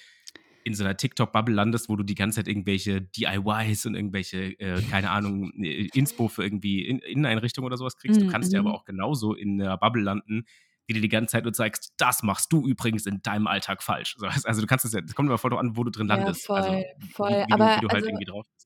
[0.66, 4.83] in so 'ner TikTok-Bubble landest, wo du die ganze Zeit irgendwelche DIYs und irgendwelche, äh,
[4.85, 8.20] keine Ahnung, äh, Inspo für irgendwie In Inneneinrichtungen oder so was kriegst.
[8.22, 8.76] Du Mhm, kannst ja aber mhm.
[8.76, 10.44] auch genauso in 'ner Bubble landen,
[10.88, 14.16] die dir die ganze Zeit nur zeigst: „Das machst du übrigens in deinem Alltag falsch.“
[14.18, 15.90] So, weißt also, du kannst es ja es kommt immer voll drauf an, wo du
[15.90, 16.50] drin Ja, landest.
[16.55, 16.85] Also, voll,
[17.18, 17.44] wie voll.
[17.46, 18.65] wie du wie Aber du halt also irgendwie drauf bist.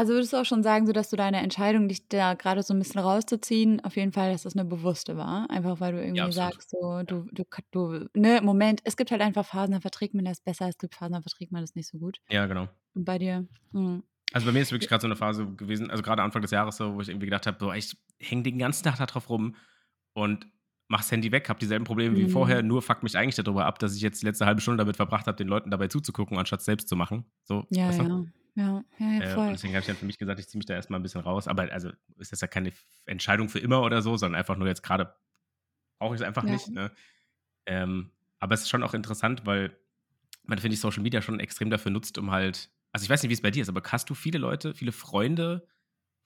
[0.00, 2.74] Also, würdest du auch schon sagen, so dass du deine Entscheidung, dich da grade so
[2.74, 5.48] 'n bisschen rauszuziehen auf jeden Fall, dass das 'ne bewusste war?
[5.50, 6.30] Einfach, weil du Ja, irgendwie absolut.
[6.32, 7.14] sagst, so Ja.
[7.14, 10.68] du du du ne, Moment es gibt halt einfach Phasen, da verträgt man das besser,
[10.68, 12.18] es gibt Phasen, da verträgt man das nicht so gut.
[12.28, 12.68] Ja, genau.
[12.94, 13.48] Und bei dir?
[13.72, 14.04] Mhm.
[14.32, 16.76] Also, bei mir ist wirklich grad so 'ne Phase gewesen also, grade Anfang des Jahres
[16.76, 19.56] so, wo ich irgendwie gedacht habe: „Boah, ich hänge den ganzen Tag da drauf rum
[20.14, 20.46] und
[20.88, 22.64] mache das Handy weg, habe dieselben Probleme wie vorher, Mhm.
[22.64, 24.96] nur fuckt mich eigentlich da drüber ab, dass ich jetzt die letzte 1/2 Stunde damit
[24.96, 28.04] verbracht habe, den Leuten dabei zuzugucken, anstatt selbst zu machen.“ So, Ja, weißt du?
[28.04, 28.24] ja.
[28.56, 29.50] Ja, ja, ja, Äh, voll.
[29.50, 31.20] deswegen habe ich dann für mich gesagt, ich ziehe mich da erst mal 'n bisschen
[31.20, 31.48] raus.
[31.48, 32.72] Aber also, ist das ja keine
[33.06, 35.14] Entscheidung für immer oder so, sondern einfach nur jetzt grade
[36.00, 36.48] brauche ich's einfach Ja.
[36.48, 36.92] nicht, ne?
[37.66, 39.76] Ähm, aber es ist schon auch interessant, weil
[40.44, 43.30] man, finde ich, Social Media schon extrem dafür nutzt, um halt also, ich weiß nicht,
[43.30, 45.68] wie's bei dir ist, aber hast du viele Leute, viele Freunde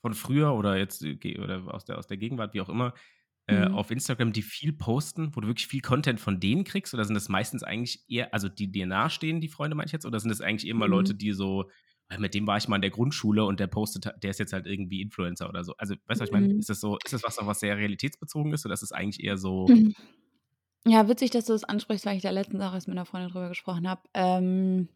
[0.02, 2.94] von früher oder jetzt äh, oder aus der aus der Gegenwart, wie auch immer,
[3.46, 3.66] äh, Mhm.
[3.66, 6.94] auf Instagram, die viel posten, wo du wirklich viel Content von denen kriegst?
[6.94, 10.06] Oder sind das meistens eigentlich eher also, die dir nahestehen, die Freunde, meine ich jetzt?
[10.06, 11.16] Oder sind das eigentlich immer Leute, Mhm.
[11.16, 11.70] die so: „Ja,
[12.18, 14.66] mit dem war ich mal in der Grundschule und der postet der ist jetzt halt
[14.66, 15.74] irgendwie Influencer“ oder so?
[15.78, 16.46] Also, weißt du, was ich meine?
[16.46, 16.60] Mhm.
[16.60, 19.38] Ist das so ist das was, was sehr realitätsbezogen ist oder ist es eigentlich eher
[19.38, 19.94] so Mhm.
[20.86, 23.30] Ja, witzig, dass du das ansprichst, weil ich da letztens auch erst mit 'ner Freundin
[23.30, 24.02] drüber gesprochen habe.
[24.14, 24.88] Ähm,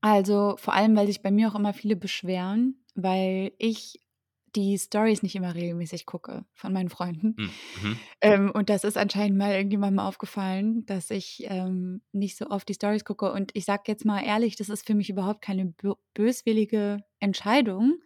[0.00, 4.00] also, vor allem, weil sich bei mir auch immer viele beschweren, weil ich
[4.60, 7.38] die Storys nicht immer regelmäßig gucke von meinen Freunden.
[7.38, 8.08] Hm, mhm.
[8.20, 12.74] Ähm, und das ist anscheinend mal irgendjemandem aufgefallen, dass ich, ähm, nicht so oft die
[12.74, 13.32] Storys gucke.
[13.32, 18.00] Und ich sage jetzt mal ehrlich, das ist für mich überhaupt keine bö böswillige Entscheidung,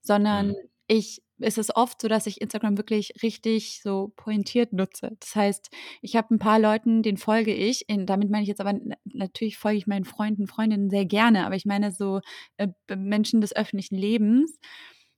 [0.00, 0.68] sondern Mhm.
[0.86, 5.12] ich es ist oft so, dass ich Instagram wirklich richtig so pointiert nutze.
[5.20, 5.70] Das heißt,
[6.02, 7.88] ich habe 'n paar Leuten, denen folge ich.
[7.88, 11.54] In damit meine ich jetzt aber natürlich folge ich meinen Freunden, Freundinnen sehr gerne, aber
[11.54, 12.20] ich meine so,
[12.56, 12.66] äh,
[12.96, 14.58] Menschen des öffentlichen Lebens.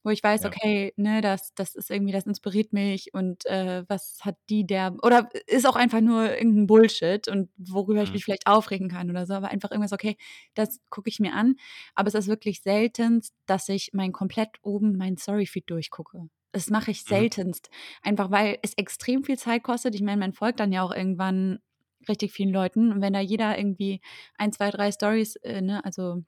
[0.02, 0.46] Wo ich weiß, Ja.
[0.46, 4.94] okay, ne, das, das ist irgendwie, das inspiriert mich und äh, was hat die der,
[5.02, 8.14] oder ist auch einfach nur irgendein Bullshit und worüber ich Mhm.
[8.14, 10.16] mich vielleicht aufregen kann oder so, aber einfach irgendwas, okay,
[10.54, 11.56] das gucke ich mir an.
[11.94, 16.28] Aber es ist wirklich seltenst, dass ich mein komplett oben mein Story-Feed durchgucke.
[16.52, 17.30] Das mache ich Mhm.
[17.30, 17.70] seltenst.
[18.02, 19.94] Einfach weil es extrem viel Zeit kostet.
[19.94, 21.60] Ich meine, man folgt dann ja auch irgendwann
[22.08, 22.92] richtig vielen Leuten.
[22.92, 24.00] Und wenn da jeder irgendwie
[24.36, 26.22] ein, zwei, drei Stories, äh, ne, also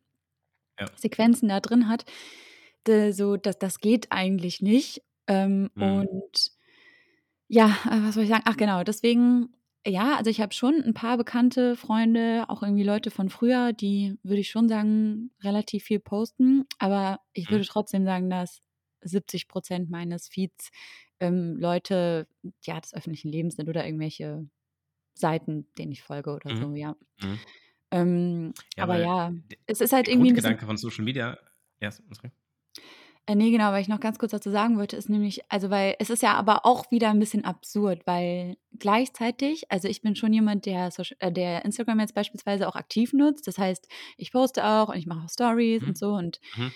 [0.79, 0.93] Ja.
[0.97, 2.05] Sequenzen da drin hat,
[3.13, 5.03] so, das, das geht eigentlich nicht.
[5.29, 6.07] Ähm, Mhm.
[6.07, 6.53] Und
[7.49, 8.45] ja, äh, was soll ich sagen?
[8.47, 9.55] Ach genau, deswegen,
[9.87, 14.19] ja, also ich habe schon ein paar bekannte Freunde, auch irgendwie Leute von früher, die,
[14.23, 16.67] würde ich schon sagen, relativ viel posten.
[16.79, 17.51] Aber ich Mhm.
[17.51, 18.61] würde trotzdem sagen, dass
[19.03, 20.71] 70 Prozent meines Feeds
[21.21, 22.29] ähm, Leute
[22.65, 24.49] ja, des öffentlichen Lebens sind oder irgendwelche
[25.15, 26.55] Seiten, denen ich folge oder Mhm.
[26.57, 26.97] so, ja.
[27.21, 27.41] Mhm.
[27.91, 29.33] Ähm, Ja, aber ja,
[29.67, 31.39] es ist halt der irgendwie ein bisschen Grundgedanke von Social Media
[31.81, 32.31] ja, sorry.
[33.27, 35.95] Äh, ne, genau, was ich noch ganz kurz dazu sagen wollte, ist nämlich also, weil
[36.01, 40.33] es ist ja aber auch wieder ein bisschen absurd, weil gleichzeitig also, ich bin schon
[40.33, 43.47] jemand, der Socia äh, der Instagram jetzt beispielsweise auch aktiv nutzt.
[43.47, 45.89] Das heißt, ich poste auch und ich mache auch Stories Mhm.
[45.89, 46.73] und so und Mhm.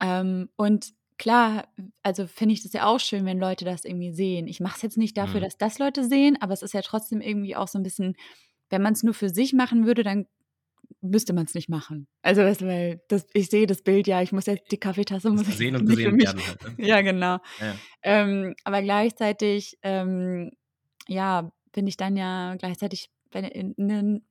[0.00, 1.68] ähm, und klar,
[2.02, 4.46] also, finde ich das ja auch schön, wenn Leute das irgendwie sehen.
[4.46, 5.44] Ich mache es jetzt nicht dafür, Mhm.
[5.44, 8.14] dass das Leute sehen, aber es ist ja trotzdem irgendwie auch so ein bisschen
[8.70, 10.26] wenn man es nur für sich machen würde, dann
[11.10, 12.06] müsste man es nicht machen.
[12.22, 15.46] Also, das weil das ich sehe das Bild ja, ich muss jetzt die Kaffeetasse muss
[15.46, 16.74] gesehen und gesehen werden halt, ne?
[16.78, 17.38] ja, genau.
[17.58, 17.80] Ja.
[18.02, 20.50] Ähm, aber gleichzeitig, ähm,
[21.08, 24.26] ja, bin ich dann ja gleichzeitig in 'nen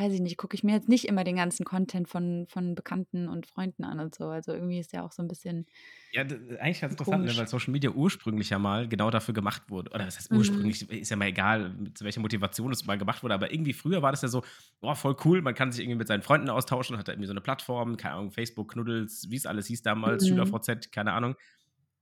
[0.00, 3.28] weiß ich nicht, gucke ich mir jetzt nicht immer den ganzen Content von von Bekannten
[3.28, 4.26] und Freunden an und so.
[4.28, 5.66] Also, irgendwie ist ja auch so 'n bisschen
[6.12, 9.92] Ja, eigentlich ganz interessant, ne, weil Social Media ursprünglich ja mal genau dafür gemacht wurde
[9.92, 10.70] oder was heißt Mhm.
[10.72, 14.02] ursprünglich, ist ja mal egal, zu welcher Motivation es mal gemacht wurde, aber irgendwie früher
[14.02, 14.42] war das ja so:
[14.80, 17.32] „Boah, voll cool, man kann sich irgendwie mit seinen Freunden austauschen“, hat da irgendwie so
[17.32, 20.60] 'ne Plattform, keine Ahnung, Facebook, Knuddels, wie's alles hieß damals, Mhm.
[20.66, 21.36] SchülerVZ, keine Ahnung.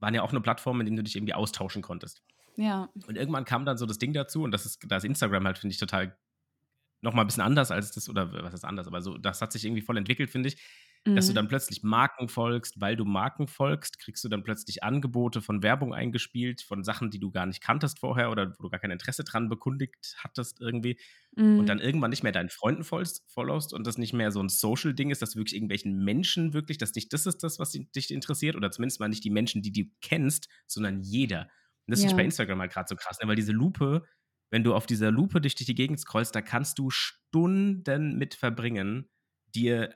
[0.00, 2.22] Waren ja auch nur Plattformen, in denen du dich irgendwie austauschen konntest.
[2.56, 2.90] Ja.
[3.06, 5.58] Und irgendwann kam dann so das Ding dazu und das ist da ist Instagram halt,
[5.58, 6.18] finde ich, total
[7.02, 9.52] noch mal 'n bisschen anders als das oder was heißt anders, aber so das hat
[9.52, 10.60] sich irgendwie voll entwickelt, finde ich,
[11.14, 11.34] dass du Mhm.
[11.34, 12.80] dann plötzlich Marken folgst.
[12.80, 17.18] Weil du Marken folgst, kriegst du dann plötzlich Angebote von Werbung eingespielt, von Sachen, die
[17.20, 21.00] du gar nicht kanntest vorher oder wo du gar kein Interesse dran bekundigt hattest irgendwie.
[21.56, 21.80] Und dann Mhm.
[21.80, 25.22] irgendwann nicht mehr deinen Freunden folgst followst und das nicht mehr so 'n Social-Ding ist,
[25.22, 28.56] dass du wirklich irgendwelchen Menschen wirklich dass dich das ist das, was di dich interessiert
[28.56, 31.42] oder zumindest mal nicht die Menschen, die du kennst, sondern jeder.
[31.86, 32.26] Und das finde ich bei Ja.
[32.26, 34.04] Instagram halt grad so krass, ne, weil diese Lupe
[34.50, 38.34] wenn du auf dieser Lupe dich durch die Gegend scrollst, da kannst du Stunden mit
[38.34, 39.08] verbringen,
[39.54, 39.94] dir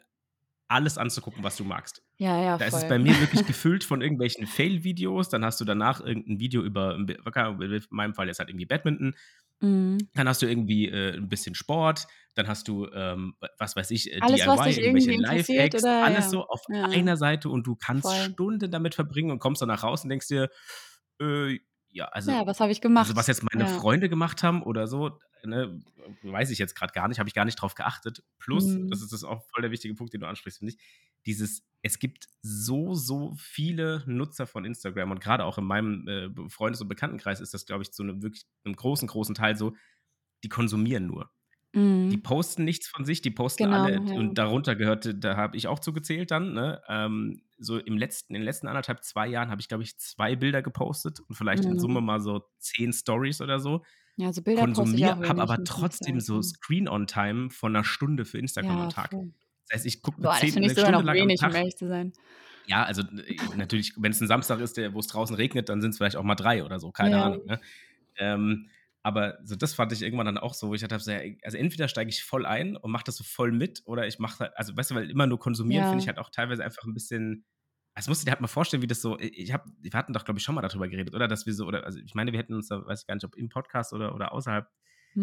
[0.68, 2.02] alles anzugucken, was du magst.
[2.20, 2.88] Ja, ja, Da ist es voll.
[2.88, 6.96] bei mir wirklich gefüllt von irgendwelchen Fail-Videos, dann hast du danach irgend 'n Video über
[6.96, 7.06] in
[7.90, 9.14] meinem Fall jetzt halt irgendwie Badminton.
[9.62, 10.08] Mhm.
[10.14, 14.12] Dann hast du irgendwie, äh, 'n bisschen Sport, dann hast du, ähm, was weiß ich,
[14.12, 15.12] äh, Alles, was DIY, dich irgendwelche
[15.74, 15.90] oder?
[16.00, 16.30] alles Ja.
[16.30, 16.86] so auf Ja.
[16.90, 18.18] einer Seite und du kannst Voll.
[18.18, 20.50] Stunden damit verbringen und kommst danach raus und denkst dir:
[21.20, 21.60] „Äh,
[21.92, 23.16] ja, also Ja, was habe ich also, gemacht?
[23.16, 23.66] was jetzt meine Ja.
[23.66, 25.80] Freunde gemacht haben oder so, ne,
[26.22, 29.02] weiß ich jetzt grad gar nicht, habe ich gar nicht drauf geachtet.“ Plus, das Mhm.
[29.02, 30.80] ist das auch voll der wichtige Punkt, den du ansprichst, finde ich,
[31.26, 36.30] dieses es gibt so, so viele Nutzer von Instagram und grade auch in meinem, äh,
[36.50, 39.76] Freundes und Bekanntenkreis ist das, glaube ich, zu 'nem wirklich 'nem großen, großen Teil so,
[40.44, 41.30] die konsumieren nur.
[42.10, 42.22] Die Mhm.
[42.22, 44.14] posten nichts von sich, die posten Genau, alle ja.
[44.14, 46.82] und darunter gehörte da habe ich auch zu gezählt dann, ne?
[46.88, 50.36] Ähm, so im letzten in den letzten 1,5, 2 Jahren habe ich, glaube ich, 2
[50.36, 52.02] Bilder gepostet und vielleicht in Summe Mhm.
[52.02, 53.82] mal so 10 Stories oder so.
[54.18, 56.42] Ja, so Bilder Konsumiere habe aber trotzdem so sagen.
[56.42, 59.10] Screen-on-Time von 'ner Stunde für Instagram am Ja, Tag.
[59.10, 59.32] voll.
[59.68, 61.20] Das heißt, ich gucke 'ne Boah, das 10 finde ich 'ne sogar Stunde noch lang
[61.20, 62.12] am wenig, um Tag ehrlich zu sein.
[62.66, 66.16] Ja, also, äh, natürlich, wenn's 'n Samstag ist, der wo's draußen regnet, dann sind's vielleicht
[66.16, 67.20] auch mal 3 oder so, keine Ja.
[67.20, 67.60] Ahnung, ne?
[68.16, 68.70] Ähm,
[69.02, 72.10] aber so das fand ich irgendwann dann auch so, wo ich ja, also, entweder steige
[72.10, 74.92] ich voll ein und mache das so voll mit oder ich mache halt also, weißt
[74.92, 76.08] du, weil immer nur konsumieren finde ich Ja.
[76.08, 77.44] halt auch teilweise einfach 'n bisschen
[77.96, 80.24] das musst du dir halt mal vorstellen, wie das so ich habe wir hatten doch,
[80.24, 81.28] glaube ich, schon mal da drüber geredet, oder?
[81.28, 83.24] Dass wir so oder also, ich meine, wir hätten uns da weiß ich gar nicht,
[83.24, 84.66] ob im Podcast oder oder außerhalb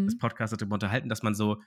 [0.07, 0.19] des Mhm.
[0.19, 1.61] Podcasts darüber unterhalten, dass man so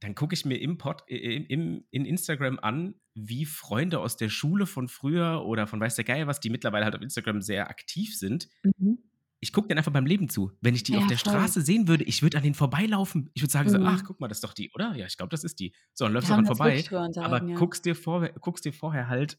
[0.00, 4.16] dann gucke ich mir im Pod i i im in Instagram an, wie Freunde aus
[4.18, 7.42] der Schule von früher oder von weiß der Geier was, die mittlerweile halt auf Instagram
[7.42, 9.07] sehr aktiv sind Mhm.
[9.40, 10.52] Ich gucke denen einfach beim Leben zu.
[10.60, 11.54] Wenn ich die auf Ja, der voll.
[11.56, 13.30] Straße sehen würde, ich würde an denen vorbeilaufen.
[13.34, 14.06] Ich würde sagen so: „Ach, Mhm.
[14.06, 14.94] guck mal, das ist doch die, oder?
[14.96, 17.54] Ja, ich glaube, das ist die.“ So, dann läufst du uns vorbei, drüber aber ja.
[17.54, 19.38] guckst dir vorher guckst dir vorher halt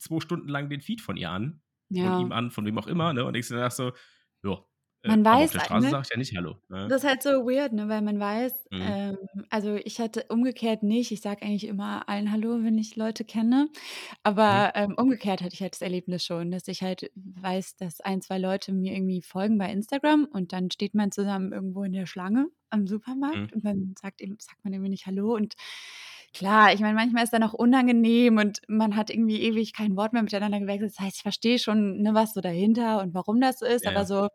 [0.00, 1.62] 2 Stunden lang den Feed von ihr an
[2.00, 2.14] von Ja.
[2.14, 3.92] ihm an, von wem auch immer, ne, und dir danach so:
[4.44, 4.58] „Ja, äh,
[5.06, 5.90] Man aber auf weiß der halt, Straße ne?
[5.90, 6.92] sage ich ja nicht hallo“, ne?
[6.92, 8.98] Das ist halt so weird, ne, weil man weiß Mhm.
[9.06, 9.16] ähm,
[9.50, 13.68] also, ich hatte umgekehrt nicht ich sage eigentlich immer allen hallo, wenn ich Leute kenne,
[14.46, 14.62] Mhm.
[14.62, 18.20] aber, ähm, umgekehrt hatte ich halt das Erlebnis schon, dass ich halt weiß, dass 1,
[18.22, 22.06] 2 Leute mir irgendwie folgen bei Instagram und dann steht man zusammen irgendwo in der
[22.06, 22.86] Schlange am
[23.32, 23.48] Mhm.
[23.48, 25.54] Supermarkt und dann sagt sagt man irgendwie nicht hallo und
[26.34, 30.12] Klar, ich meine, manchmal ist dann auch unangenehm und man hat irgendwie ewig kein Wort
[30.12, 30.92] mehr miteinander gewechselt.
[30.92, 34.04] Das heißt, ich verstehe schon, ne, was so dahinter und warum das ist, Ja, aber
[34.04, 34.04] ja.
[34.04, 34.28] so,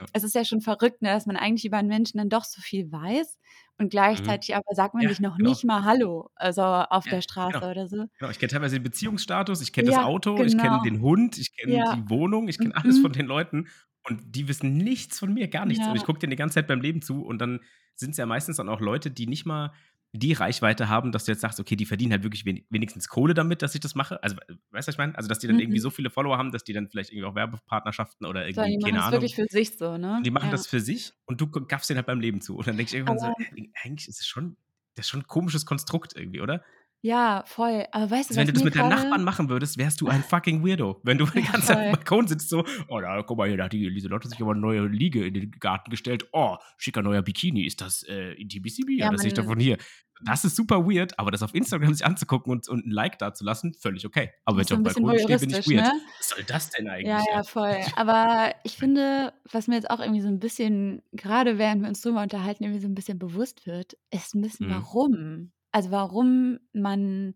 [0.00, 0.08] Ja.
[0.12, 2.60] es ist ja schon verrückt, ne, dass man eigentlich über einen Menschen dann doch so
[2.62, 3.38] viel weiß
[3.78, 4.32] und Mhm.
[4.32, 5.54] gleichzeitig aber sagt man Ja, sich noch genau.
[5.54, 7.70] nicht mal Hallo, also auf Ja, der Straße genau.
[7.70, 8.06] oder so.
[8.18, 10.80] Genau, ich kenne teilweise den Beziehungsstatus, ich kenne das Ja, Auto, ich kenne genau.
[10.80, 11.84] den Hund, ich kenne Ja.
[11.84, 13.14] die Wohnung, ich kenne alles von Mhm.
[13.14, 13.68] den Leuten
[14.04, 15.88] und die wissen nichts von mir, gar nichts.
[15.88, 16.06] Und ich Ja.
[16.06, 17.60] gucke denen die ganze Zeit beim Leben zu und dann
[17.94, 19.72] sind es ja meistens dann auch Leute, die nicht mal
[20.12, 23.34] die Reichweite haben, dass du jetzt sagst, okay, die verdienen halt wirklich wen wenigstens Kohle
[23.34, 24.22] damit, dass ich das mache.
[24.22, 25.16] Also, weißt du, was ich meine?
[25.16, 25.80] Also, dass die dann irgendwie Mhm.
[25.80, 28.78] so viele Follower haben, dass die dann vielleicht irgendwie auch Werbepartnerschaften oder So, irgendwie, die
[28.78, 30.26] machen keine das Ahnung wirklich für sich so, ne?
[30.26, 30.50] die machen Ja.
[30.50, 32.56] das für sich und du gaffst denen halt beim Leben zu.
[32.56, 34.56] Und dann denke ich irgendwann so: Aber „Ey, eigentlich ist es schon
[34.96, 36.64] das ist schon 'n komisches Konstrukt irgendwie, oder?“
[37.04, 37.86] Ja, voll.
[37.92, 40.22] Aber weißt du, Also, wenn du das mit deinen Nachbarn machen würdest, wärst du ein
[40.22, 41.00] fucking Weirdo.
[41.02, 41.96] Wenn du die Ja, ganze Zeit am voll.
[41.96, 44.60] Balkon sitzt so: „Oh, da guck mal hier, da hat die Lieselotte sich aber 'ne
[44.60, 46.28] neue Liege in den Garten gestellt.
[46.32, 47.64] Oh, schicker neuer Bikini.
[47.66, 48.96] Ist das, äh, Intimissimi?
[48.98, 49.78] Ja, Ja, das sehe ich doch man von hier.“
[50.24, 53.74] Das ist super weird, aber das auf Instagram sich anzugucken und und 'n Like dazulassen,
[53.74, 54.30] völlig okay.
[54.44, 55.88] Aber wenn ich aufm bisschen Balkon stehe, bin ich weird.
[55.88, 56.00] ne?
[56.18, 57.42] Was soll das denn eigentlich, ja, ja?
[57.44, 57.86] voll.
[57.96, 62.02] Aber ich finde, was mir jetzt auch irgendwie so 'n bisschen grade während wir uns
[62.02, 64.70] drüber unterhalten, irgendwie so 'n bisschen bewusst wird, ist 'n bisschen Mhm.
[64.70, 65.52] warum.
[65.74, 67.34] Also, warum man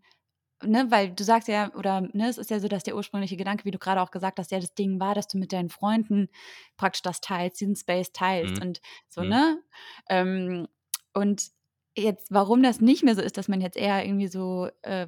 [0.63, 3.65] ne, weil du sagst ja oder ne, es ist ja so, dass der ursprüngliche Gedanke,
[3.65, 6.29] wie du grade auch gesagt hast, ja das Ding war, dass du mit deinen Freunden
[6.77, 8.61] praktisch das teilst, diesen Space teilst Mhm.
[8.61, 9.25] und so, Mhm.
[9.25, 9.61] ne?
[10.09, 10.67] Ähm,
[11.13, 11.49] und
[11.97, 15.07] jetzt, warum das nicht mehr so ist, dass man jetzt eher irgendwie so, äh,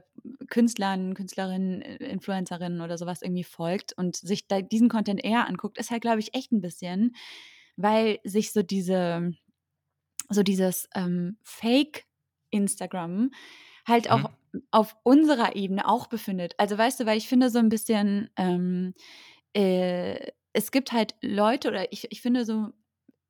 [0.50, 5.48] Künstlern, Künstlerinnen, äh, Influencerinnen oder so was irgendwie folgt und sich da diesen Content eher
[5.48, 7.16] anguckt, ist halt, glaube ich, echt 'n bisschen,
[7.78, 9.34] weil sich so diese
[10.30, 11.38] so dieses, ähm,
[12.52, 13.32] Fake-Instagram
[13.88, 14.38] halt auch Mhm.
[14.72, 16.54] auf unserer Ebene auch befindet.
[16.58, 18.94] Also, weißt du, weil ich finde so 'n bisschen, ähm,
[19.54, 22.70] äh, es gibt halt Leute oder ich ich finde so,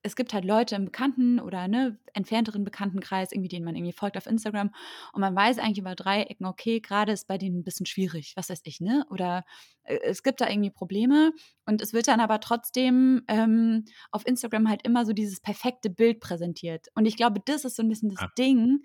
[0.07, 4.17] es gibt halt Leute im Bekannten oder, ne, entfernteren Bekanntenkreis irgendwie, denen man irgendwie folgt
[4.17, 4.71] auf Instagram
[5.13, 8.33] und man weiß eigentlich über 3 Ecken, okay, grade ist bei denen 'n bisschen schwierig,
[8.37, 9.05] was weiß ich, ne?
[9.11, 9.45] Oder,
[9.83, 11.33] äh, es gibt da irgendwie Probleme
[11.67, 16.19] und es wird dann aber trotzdem, ähm, auf Instagram halt immer so dieses perfekte Bild
[16.21, 16.87] präsentiert.
[16.95, 18.29] Und ich glaube, das ist so 'n bisschen das Ah.
[18.37, 18.83] Ding,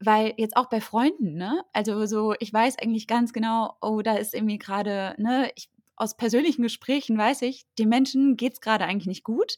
[0.00, 1.62] weil jetzt auch bei Freunden, ne?
[1.74, 6.16] Also, so, ich weiß eigentlich ganz genau, oh, da ist irgendwie grade ne, ich aus
[6.18, 9.56] persönlichen Gesprächen weiß ich, dem Menschen geht's grade eigentlich nicht gut.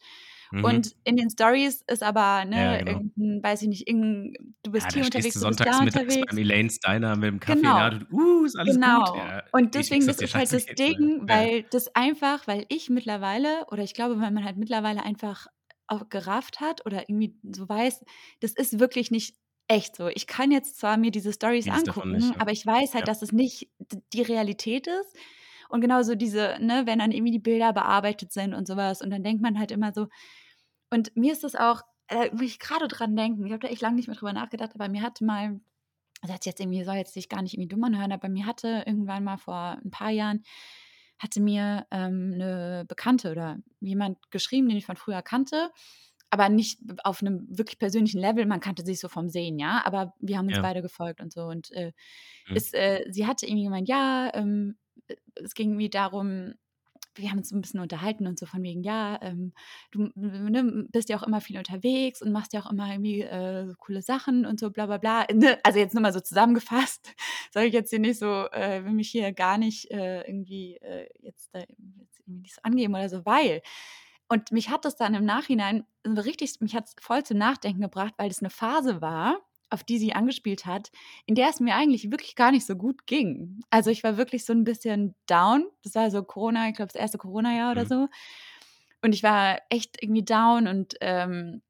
[0.52, 0.82] Mhm.
[0.82, 3.02] Und in den Stories ist aber, Ja, ne, genau.
[3.04, 5.66] irgend 'n weiß ich nicht, du Ja, bist da hier stehst unterwegs, du bist sonntags
[5.66, 6.28] da mittags unterwegs.
[6.28, 7.90] beim Elaine's Diner mit 'm Kaffee in der Genau.
[7.90, 9.14] Hand und: „Uh, ist alles gut?“ Genau.
[9.14, 10.74] Ja, Und deswegen, das ist halt das ja.
[10.74, 11.48] Ding, Ja, ja.
[11.48, 15.46] weil das einfach weil ich mittlerweile oder ich glaube, weil man halt mittlerweile einfach
[15.88, 18.04] auch gerafft hat oder irgendwie so weiß,
[18.40, 19.36] das ist wirklich nicht
[19.68, 20.08] echt so.
[20.08, 22.40] Ich kann jetzt zwar mir diese Stories davon nicht, angucken, ja.
[22.40, 23.08] aber ich weiß halt, Ja.
[23.08, 23.70] dass es nicht
[24.12, 25.16] die Realität ist.
[25.68, 29.10] Und genauso diese ne, wenn dann irgendwie die Bilder bearbeitet sind und so was und
[29.10, 30.08] dann denkt man halt immer so
[30.90, 33.82] und mir ist das auch äh, muss ich grade dran denken, ich habe da echt
[33.82, 35.60] lang nicht mehr drüber nachgedacht, aber mir hatte mal
[36.22, 38.46] das hört sich jetzt irgendwie soll jetzt sich gar nicht irgendwie dumm anhören, aber mir
[38.46, 40.44] hatte irgendwann mal vor 'n paar Jahren
[41.20, 45.70] hatte mir, ähm, 'ne Bekannte oder jemand geschrieben, den ich von früher kannte,
[46.30, 48.46] aber nicht auf 'nem wirklich persönlichen Level.
[48.46, 50.62] Man kannte sich so vom Sehen, ja, aber wir haben uns Ja.
[50.62, 51.92] beide gefolgt und so und, äh,
[52.46, 52.58] Mhm.
[52.58, 54.87] es äh, sie hatte irgendwie gemeint, ja, ähm, äh,
[55.44, 56.54] es ging irgendwie darum
[57.16, 59.52] wir haben uns so 'n bisschen unterhalten und so von wegen, ja, ähm,
[59.92, 63.66] du, ne, bist ja auch immer viel unterwegs und machst ja auch immer irgendwie, äh,
[63.66, 65.58] so coole Sachen und so bla bla bla, ne?
[65.64, 67.14] Also, jetzt nur mal so zusammengefasst.
[67.54, 71.08] Soll ich jetzt hier nicht so äh, will mich hier gar nicht, äh, irgendwie, äh,
[71.20, 73.62] jetzt da jetzt irgendwie nicht so angeben oder so, weil
[74.28, 78.28] und mich hat das dann im Nachhinein richtig mich hat's voll zum Nachdenken gebracht, weil
[78.30, 79.38] das 'ne Phase war,
[79.70, 80.90] auf die sie angespielt hat,
[81.26, 83.60] in der es mir eigentlich wirklich gar nicht so gut ging.
[83.70, 85.66] Also, ich war wirklich so 'n bisschen down.
[85.84, 87.86] Das war so Corona, ich glaube, das erste Corona-Jahr oder Mhm.
[87.86, 88.08] so.
[89.02, 91.62] Und ich war echt irgendwie down und, ähm,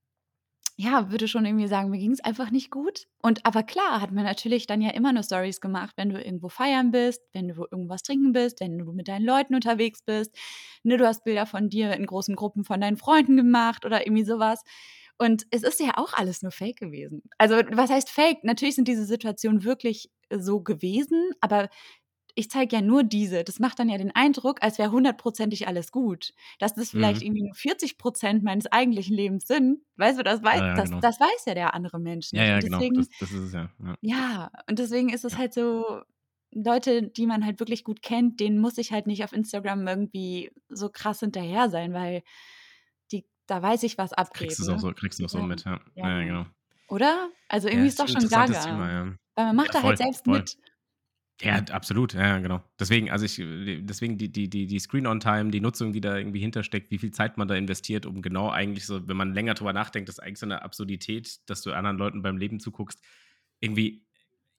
[0.77, 3.07] ja, würde schon irgendwie sagen, mir ging's einfach nicht gut.
[3.23, 6.49] Und aber klar hat man natürlich dann ja immer nur Stories gemacht, wenn du irgendwo
[6.51, 10.37] feiern bist, wenn du irgendwas trinken bist, wenn du mit deinen Leuten unterwegs bist.
[10.85, 14.25] Ne, du hast Bilder von dir in großen Gruppen von deinen Freunden gemacht oder irgendwie
[14.25, 14.63] so was.
[15.19, 17.23] Und es ist ja auch alles nur Fake gewesen.
[17.39, 18.45] Also, was heißt Fake?
[18.45, 21.69] Natürlich sind diese Situationen wirklich so gewesen, aber
[22.37, 23.45] ich zeige ja nur diese.
[23.45, 26.33] Das macht dann ja den Eindruck, als wäre hundertprozentig alles gut.
[26.61, 27.25] Dass das vielleicht Mhm.
[27.25, 29.81] irgendwie nur 40 % meines eigentlichen Lebens sind.
[29.97, 31.03] Weißt du, das weiß Ja, ja, das genau.
[31.03, 32.45] das weiß ja der andere Mensch Ja, nicht.
[32.45, 32.85] ja, Und genau.
[32.85, 33.99] deswegen Das das ist es ja, ja.
[34.03, 35.39] ja, und deswegen ist es Ja.
[35.39, 36.03] halt so
[36.53, 40.51] Leute, die man halt wirklich gut kennt, denen muss ich halt nicht auf Instagram irgendwie
[40.69, 42.23] so krass hinterher sein, weil
[43.49, 44.79] da weiß ich, was abgeht, Kriegst auch ne?
[44.79, 45.81] so kriegst du auch so mit, ja.
[45.97, 46.21] ja.
[46.21, 46.47] Ja, genau.
[46.89, 47.31] Oder?
[47.49, 48.65] Also, irgendwie ist doch schon gaga.
[48.65, 49.15] Thema, ja.
[49.35, 50.39] Weil man macht da voll, halt selbst voll.
[50.41, 50.57] mit.
[51.41, 52.15] Ja, absolut.
[52.15, 52.63] Ja, genau.
[52.81, 53.37] Deswegen also, ich
[53.87, 57.39] deswegen die die die die Screen-on-Time, die Nutzung, die da irgendwie hintersteckt, wie viel Zeit
[57.39, 60.41] man da investiert, um genau eigentlich so wenn man länger drüber nachdenkt, das ist eigentlich
[60.41, 63.01] so 'ne Absurdität, dass du anderen Leuten beim Leben zuguckst.
[63.61, 64.05] Irgendwie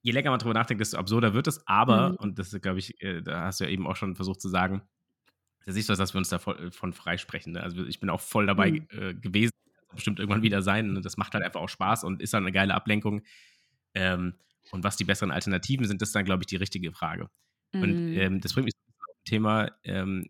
[0.02, 1.66] je länger man drüber nachdenkt, desto absurder wird es.
[1.66, 2.16] Aber, Mhm.
[2.16, 4.82] und das glaube ich, äh, da hast du ja eben auch schon versucht zu sagen,
[5.60, 7.52] das ist nicht so, dass wir uns da voll, von freisprechen.
[7.52, 7.62] Ne?
[7.62, 8.86] Also ich bin auch voll dabei Mhm.
[8.90, 9.52] äh, gewesen,
[9.94, 10.96] bestimmt irgendwann wieder sein.
[10.96, 13.22] Und das macht halt einfach auch Spaß und ist dann eine geile Ablenkung.
[13.94, 14.34] Ähm,
[14.70, 17.28] und was die besseren Alternativen sind, ist dann, glaube ich, die richtige Frage.
[17.72, 18.16] Und Mhm.
[18.16, 20.26] ähm, das bringt mich ein Thema ähm,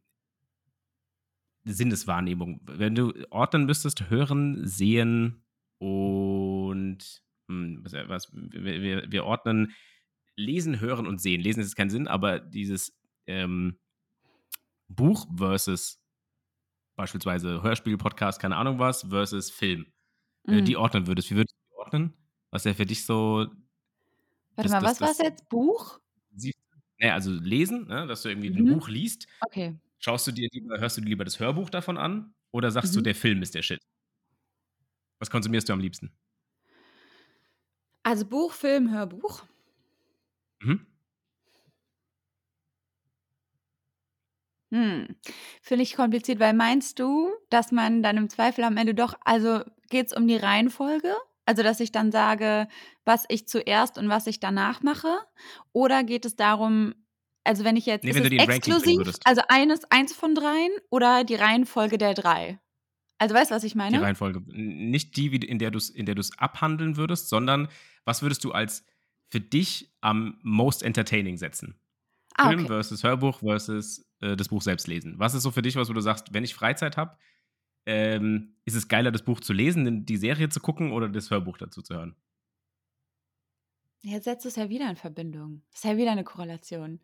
[1.65, 2.61] Sinneswahrnehmung.
[2.65, 5.45] Wenn du ordnen müsstest, hören, sehen
[5.79, 9.75] und hm, was, was, wir, wir, ordnen
[10.37, 11.41] lesen, hören und sehen.
[11.41, 13.79] Lesen ist jetzt kein Sinn, aber dieses ähm,
[15.01, 15.99] Buch versus
[16.97, 19.87] beispielsweise Hörspiel, Podcast, keine Ahnung was, versus Film,
[20.47, 20.81] äh, die Mhm.
[20.83, 21.31] ordnen würdest.
[21.31, 22.13] Wie würdest du die ordnen?
[22.51, 23.47] Was wäre für dich so
[24.57, 25.49] Warte das, mal, was war es jetzt?
[25.49, 25.99] Buch?
[26.35, 26.55] Sie-
[26.99, 28.75] ne, also lesen, ne, dass du irgendwie ein Mhm.
[28.75, 29.27] Buch liest.
[29.41, 29.79] Okay.
[29.99, 32.99] Schaust du dir lieber, hörst du dir lieber das Hörbuch davon an oder sagst du,
[33.01, 33.05] Mhm.
[33.05, 33.81] der Film ist der Shit?
[35.19, 36.13] Was konsumierst du am liebsten?
[38.03, 39.45] Also Buch, Film, Hörbuch.
[40.61, 40.87] Mhm.
[44.71, 45.17] Hm.
[45.63, 49.63] Finde ich kompliziert, weil meinst du, dass man dann im Zweifel am Ende doch, also
[49.89, 51.15] geht es um die Reihenfolge?
[51.47, 52.69] Also, dass ich dann sage,
[53.05, 55.09] was ich zuerst und was ich danach mache?
[55.73, 56.95] Oder geht es darum,
[57.43, 61.25] also wenn ich jetzt, Nee, wenn du die exklusiv, also eines, eins von dreien oder
[61.25, 62.61] die Reihenfolge der drei?
[63.19, 64.01] Also weißt du, was ich Die meine?
[64.01, 64.39] Reihenfolge.
[64.53, 67.69] N- Nicht die, in der du es abhandeln würdest, sondern
[68.05, 68.85] was würdest du als
[69.29, 71.81] für dich am most entertaining setzen?
[72.37, 72.69] Ah, Film okay.
[72.69, 75.19] versus Hörbuch versus äh, das Buch selbst lesen.
[75.19, 77.17] Was ist so für dich was, wo du sagst, wenn ich Freizeit habe,
[77.87, 81.59] ähm, ist es geiler, das Buch zu lesen, die Serie zu gucken oder das Hörbuch
[81.59, 82.15] dazu zu hören?
[84.03, 85.63] Jetzt setzt es ja wieder in Verbindung.
[85.71, 87.01] Das ist ja wieder eine Korrelation.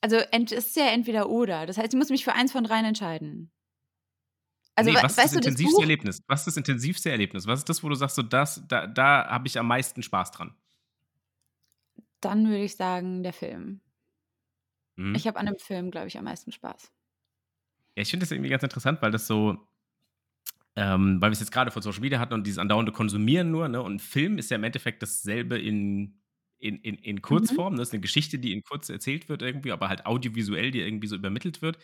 [0.00, 1.66] Also es ist ja entweder oder.
[1.66, 3.52] Das heißt, ich muss mich für eins von dreien entscheiden.
[4.74, 6.22] Also nee, was ist das das intensivste Buch, Erlebnis?
[6.26, 7.46] Was ist das intensivste Erlebnis?
[7.46, 10.30] Was ist das, wo du sagst, so das, da, da habe ich am meisten Spaß
[10.30, 10.56] dran?
[12.22, 13.80] dann würde ich sagen, der Film.
[14.96, 15.14] Mhm.
[15.14, 16.92] Ich habe an dem Film, glaube ich, am meisten Spaß.
[17.96, 19.66] Ja, ich finde das irgendwie ganz interessant, weil das so,
[20.76, 23.68] ähm, weil wir es jetzt gerade von Social Media hatten und dieses andauernde Konsumieren nur,
[23.68, 23.82] ne?
[23.82, 26.18] Und Film ist ja im Endeffekt dasselbe in,
[26.58, 27.60] in, in, in Mhm.
[27.60, 27.76] Kurzform.
[27.76, 31.08] Das ist eine Geschichte, die in kurz erzählt wird irgendwie, aber halt audiovisuell, die irgendwie
[31.08, 31.76] so übermittelt wird.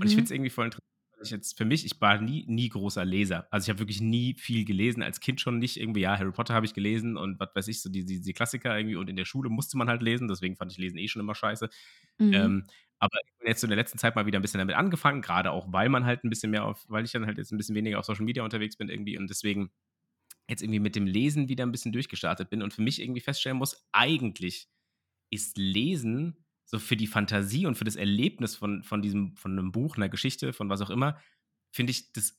[0.00, 0.36] Und ich finde es Mhm.
[0.36, 0.84] irgendwie voll interessant,
[1.22, 3.48] ich jetzt für mich, ich war nie, nie großer Leser.
[3.50, 6.54] Also ich habe wirklich nie viel gelesen, als Kind schon nicht irgendwie, ja, Harry Potter
[6.54, 9.16] habe ich gelesen und was weiß ich, so die, die, die Klassiker irgendwie und in
[9.16, 11.68] der Schule musste man halt lesen, deswegen fand ich Lesen eh schon immer scheiße.
[12.18, 12.32] Mhm.
[12.32, 12.66] Ähm,
[12.98, 15.22] aber ich bin jetzt so in der letzten Zeit mal wieder ein bisschen damit angefangen,
[15.22, 17.58] gerade auch, weil man halt ein bisschen mehr auf, weil ich dann halt jetzt ein
[17.58, 19.70] bisschen weniger auf Social Media unterwegs bin irgendwie und deswegen
[20.48, 23.58] jetzt irgendwie mit dem Lesen wieder ein bisschen durchgestartet bin und für mich irgendwie feststellen
[23.58, 24.68] muss, eigentlich
[25.30, 29.72] ist Lesen so für die Fantasie und für das Erlebnis von, von diesem, von einem
[29.72, 31.20] Buch, einer Geschichte, von was auch immer,
[31.72, 32.38] finde ich das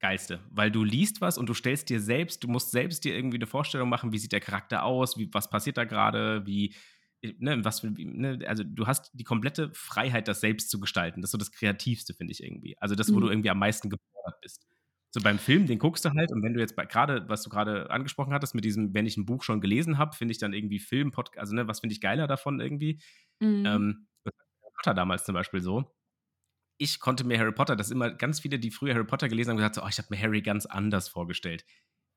[0.00, 0.40] Geilste.
[0.50, 3.46] Weil du liest was und du stellst dir selbst, du musst selbst dir irgendwie eine
[3.46, 6.74] Vorstellung machen, wie sieht der Charakter aus, wie, was passiert da gerade, wie,
[7.38, 11.20] ne, was ne, also du hast die komplette Freiheit, das selbst zu gestalten.
[11.20, 12.78] Das ist so das Kreativste, finde ich irgendwie.
[12.78, 13.32] Also das, wo du Mhm.
[13.32, 14.66] irgendwie am meisten gefordert bist.
[15.12, 17.90] So beim Film, den guckst du halt und wenn du jetzt gerade, was du gerade
[17.90, 20.78] angesprochen hattest, mit diesem, wenn ich ein Buch schon gelesen habe, finde ich dann irgendwie
[20.78, 23.00] Film, Podcast, also ne, was finde ich geiler davon irgendwie?
[23.40, 23.64] Mhm.
[23.66, 25.92] Ähm, das war Harry Potter damals zum Beispiel so.
[26.78, 29.56] Ich konnte mir Harry Potter, das immer ganz viele, die früher Harry Potter gelesen haben,
[29.58, 31.64] gesagt, so, oh, ich habe mir Harry ganz anders vorgestellt.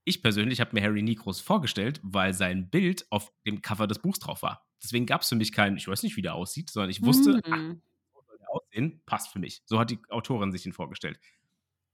[0.06, 4.00] Ich persönlich habe mir Harry nie groß vorgestellt, weil sein Bild auf dem Cover des
[4.00, 4.66] Buchs drauf war.
[4.84, 7.42] Deswegen gab es für mich keinen, ich weiß nicht, wie der aussieht, sondern ich wusste,
[7.50, 7.82] ach, Mhm.
[8.14, 9.64] so soll der aussehen, passt für mich.
[9.66, 11.20] So hat die Autorin sich ihn vorgestellt.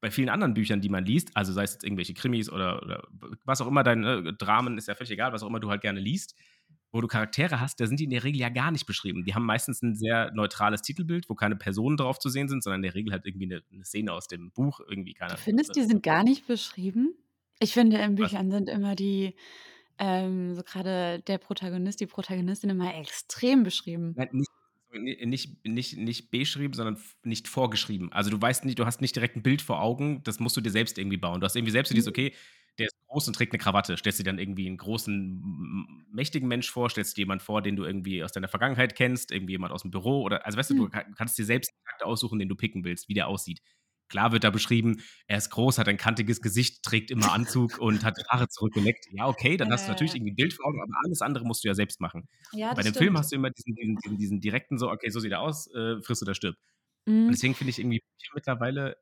[0.02, 3.08] Bei vielen anderen Büchern, die man liest, also sei es jetzt irgendwelche Krimis oder, oder
[3.44, 5.82] was auch immer, dein äh, Dramen ist ja völlig egal, was auch immer du halt
[5.82, 6.36] gerne liest,
[6.92, 9.24] wo du Charaktere hast, da sind die in der Regel ja gar nicht beschrieben.
[9.24, 12.80] Die haben meistens ein sehr neutrales Titelbild, wo keine Personen drauf zu sehen sind, sondern
[12.80, 15.76] in der Regel halt irgendwie eine, eine Szene aus dem Buch, irgendwie Du keine findest,
[15.76, 17.14] die sind gar nicht beschrieben?
[17.60, 19.36] Ich finde, in Büchern sind immer die,
[20.00, 24.14] ähm, so gerade der Protagonist, die Protagonistin immer extrem beschrieben.
[24.16, 24.50] Nein, nicht,
[24.92, 28.12] nicht, nicht, nicht beschrieben, sondern nicht vorgeschrieben.
[28.12, 30.62] Also du weißt nicht, du hast nicht direkt ein Bild vor Augen, das musst du
[30.62, 31.40] dir selbst irgendwie bauen.
[31.42, 32.10] Du hast irgendwie selbst so dieses, Mhm.
[32.10, 32.34] okay,
[32.80, 33.98] der ist groß und trägt eine Krawatte.
[33.98, 37.84] Stellst dir dann irgendwie einen großen, mächtigen Mensch vor, stellst dir jemanden vor, den du
[37.84, 40.88] irgendwie aus deiner Vergangenheit kennst, irgendwie jemand aus dem Büro oder, also weißt du, du
[40.88, 40.90] Mhm.
[40.90, 43.62] kann- kannst dir selbst einen Charakter aussuchen, den du picken willst, wie der aussieht.
[44.10, 48.04] Klar wird da beschrieben, er ist groß, hat ein kantiges Gesicht, trägt immer Anzug und
[48.04, 49.08] hat Haare zurückgeleckt.
[49.12, 51.64] Ja, okay, dann hast du natürlich irgendwie ein Bild vor Augen, aber alles andere musst
[51.64, 52.28] du ja selbst machen.
[52.52, 53.18] ja, Und bei dem Film stimmt.
[53.18, 56.22] hast du immer diesen, diesen, diesen, direkten so, okay, so sieht er aus, äh, frisst
[56.24, 56.56] oder stirb.
[57.28, 57.36] Und Mhm.
[57.36, 58.02] deswegen finde ich irgendwie
[58.34, 58.98] mittlerweile,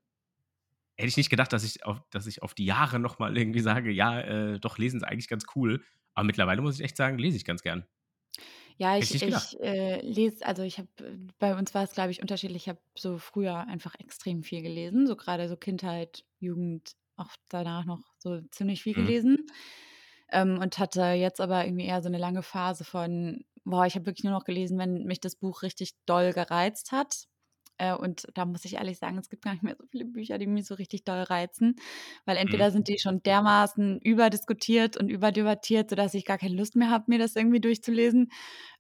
[0.98, 3.92] hätte ich nicht gedacht, dass ich auf, dass ich auf die Jahre nochmal irgendwie sage,
[3.92, 5.84] ja, äh, doch, lesen ist eigentlich ganz cool.
[6.14, 7.86] Aber mittlerweile muss ich echt sagen, lese ich ganz gern.
[8.78, 9.52] Ja, ich, ich nicht gedacht.
[9.52, 10.88] ich äh, lese, also ich habe,
[11.40, 12.64] bei uns war es, glaube ich, unterschiedlich.
[12.64, 17.86] Ich habe so früher einfach extrem viel gelesen, so gerade so Kindheit, Jugend, auch danach
[17.86, 19.18] noch so ziemlich viel Mhm.
[19.18, 19.48] gelesen.
[20.32, 24.06] ähm, und hatte jetzt aber irgendwie eher so eine lange Phase von, boah, ich habe
[24.08, 27.26] wirklich nur noch gelesen, wenn mich das Buch richtig doll gereizt hat.
[27.78, 30.38] Äh, und da muss ich ehrlich sagen, es gibt gar nicht mehr so viele Bücher,
[30.38, 31.76] die mich so richtig doll reizen,
[32.26, 32.42] weil Mhm.
[32.42, 37.06] entweder sind die schon dermaßen überdiskutiert und überdebattiert, sodass ich gar keine Lust mehr habe,
[37.08, 38.32] mir das irgendwie durchzulesen.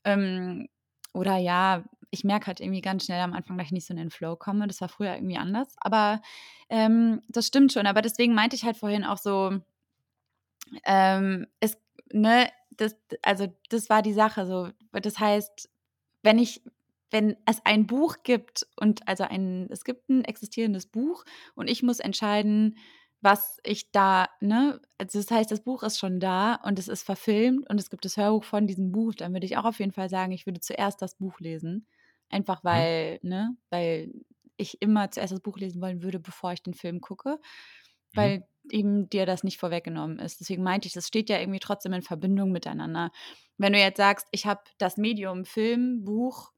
[0.03, 0.67] Ähm,
[1.13, 3.99] oder ja, ich merke halt irgendwie ganz schnell am Anfang, dass ich nicht so in
[3.99, 4.67] den Flow komme.
[4.67, 5.75] Das war früher irgendwie anders.
[5.79, 6.21] Aber
[6.69, 7.87] ähm, das stimmt schon.
[7.87, 9.59] Aber deswegen meinte ich halt vorhin auch so,
[10.85, 11.77] ähm, es,
[12.11, 14.69] ne, das, also das war die Sache so.
[14.91, 15.69] Das heißt,
[16.23, 16.61] wenn ich,
[17.11, 21.23] wenn es ein Buch gibt und also ein, es gibt ein existierendes Buch
[21.55, 22.77] und ich muss entscheiden,
[23.21, 27.03] was ich da, ne, also das heißt, das Buch ist schon da und es ist
[27.03, 29.91] verfilmt und es gibt das Hörbuch von diesem Buch, dann würde ich auch auf jeden
[29.93, 31.87] Fall sagen, ich würde zuerst das Buch lesen.
[32.29, 32.87] Einfach Mhm.
[32.87, 34.13] weil, ne, weil
[34.57, 37.39] ich immer zuerst das Buch lesen wollen würde, bevor ich den Film gucke,
[38.13, 38.31] Mhm.
[38.31, 40.39] weil eben dir das nicht vorweggenommen ist.
[40.41, 43.11] Deswegen meinte ich, das steht ja irgendwie trotzdem in Verbindung miteinander.
[43.57, 46.51] Wenn du jetzt sagst, ich habe das Medium Film, Buch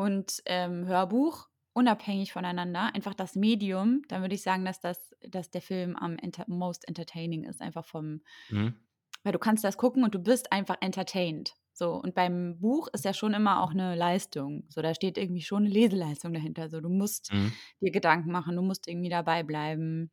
[0.00, 5.50] und ähm, Hörbuch unabhängig voneinander, einfach das Medium, dann würde ich sagen, dass das, dass
[5.50, 8.80] der Film am enter most entertaining ist, einfach vom, Mhm.
[9.22, 11.54] weil du kannst das gucken und du bist einfach entertained.
[11.72, 14.64] So, und beim Buch ist ja schon immer auch eine Leistung.
[14.68, 16.68] So, da steht irgendwie schon eine Leseleistung dahinter.
[16.68, 17.60] So, du musst Mhm.
[17.80, 20.10] dir Gedanken machen, du musst irgendwie dabei bleiben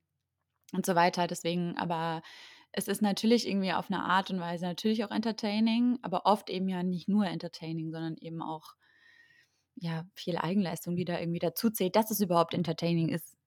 [0.73, 1.27] und so weiter.
[1.27, 2.21] Deswegen, aber
[2.71, 6.69] es ist natürlich irgendwie auf eine Art und Weise natürlich auch entertaining, aber oft eben
[6.69, 8.75] ja nicht nur entertaining, sondern eben auch
[9.79, 13.37] ja viel Eigenleistung, die da irgendwie dazu zählt, dass es überhaupt entertaining ist.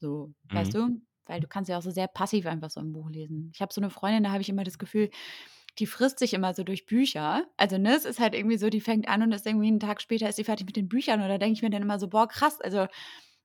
[0.00, 0.76] So, weißt Mhm.
[0.76, 1.00] du?
[1.26, 3.50] Weil du kannst ja auch so sehr passiv einfach so ein Buch lesen.
[3.54, 5.10] Ich habe so eine Freundin, da habe ich immer das Gefühl,
[5.78, 7.46] die frisst sich immer so durch Bücher.
[7.56, 10.02] Also, ne, es ist halt irgendwie so, die fängt an und ist irgendwie einen Tag
[10.02, 11.20] später ist sie fertig mit den Büchern.
[11.22, 12.86] Und da denke ich mir dann immer so, boah, krass, also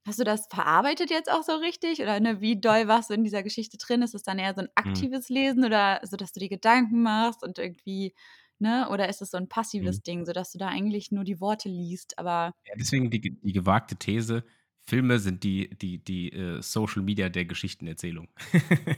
[0.06, 2.02] hast du das verarbeitet jetzt auch so richtig?
[2.02, 4.02] Oder ne, wie doll warst du in dieser Geschichte drin?
[4.02, 5.08] Ist es dann eher so ein Mhm.
[5.08, 8.14] aktives Lesen oder so, dass du dir Gedanken machst und irgendwie,
[8.60, 10.04] ne, oder ist es so ein passives Mhm.
[10.04, 13.96] Ding, sodass du da eigentlich nur die Worte liest, aber Ja, deswegen die, die gewagte
[13.96, 14.44] These,
[14.86, 18.30] Filme sind die, die, die äh, Social Media der Geschichtenerzählung.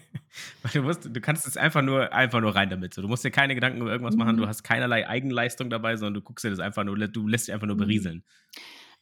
[0.74, 2.94] Du, musst, du kannst es einfach nur, einfach nur rein damit.
[2.94, 3.02] So.
[3.02, 4.48] Du musst dir keine Gedanken über irgendwas machen, du Mhm.
[4.48, 7.66] hast keinerlei Eigenleistung dabei, sondern du guckst dir das einfach nur, du lässt dich einfach
[7.66, 7.78] nur Mhm.
[7.78, 8.24] berieseln.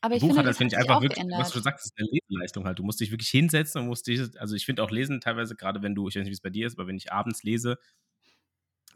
[0.02, 1.62] aber ich Buch finde, hat das, finde ich, einfach wirklich, was du geändert.
[1.62, 2.80] sagst, ist eine Leseleistung halt.
[2.80, 5.82] Du musst dich wirklich hinsetzen und musst dich, also ich finde auch Lesen teilweise, gerade
[5.84, 7.78] wenn du, ich weiß nicht, wie es bei dir ist, aber wenn ich abends lese,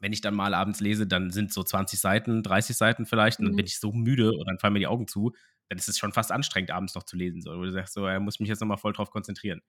[0.01, 3.45] wenn ich dann mal abends lese, dann sind so 20 Seiten, 30 Seiten vielleicht, und
[3.47, 3.67] dann bin Mhm.
[3.67, 5.33] ich so müde und dann fallen mir die Augen zu,
[5.69, 7.41] dann ist es schon fast anstrengend, abends noch zu lesen.
[7.41, 9.61] So, wo du sagst, so, er muss mich jetzt nochmal voll drauf konzentrieren.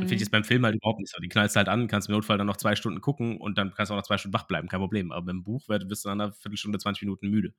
[0.00, 0.28] Und finde ich Mhm.
[0.28, 1.20] jetzt beim Film halt überhaupt nicht so.
[1.22, 3.90] Die knallst halt an, kannst im Notfall dann noch zwei Stunden gucken und dann kannst
[3.90, 5.12] du auch noch zwei Stunden wach bleiben, kein Problem.
[5.12, 7.54] Aber beim Buch bist du nach einer Viertelstunde, 20 Minuten müde.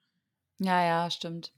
[0.59, 1.53] Ja, ja, stimmt.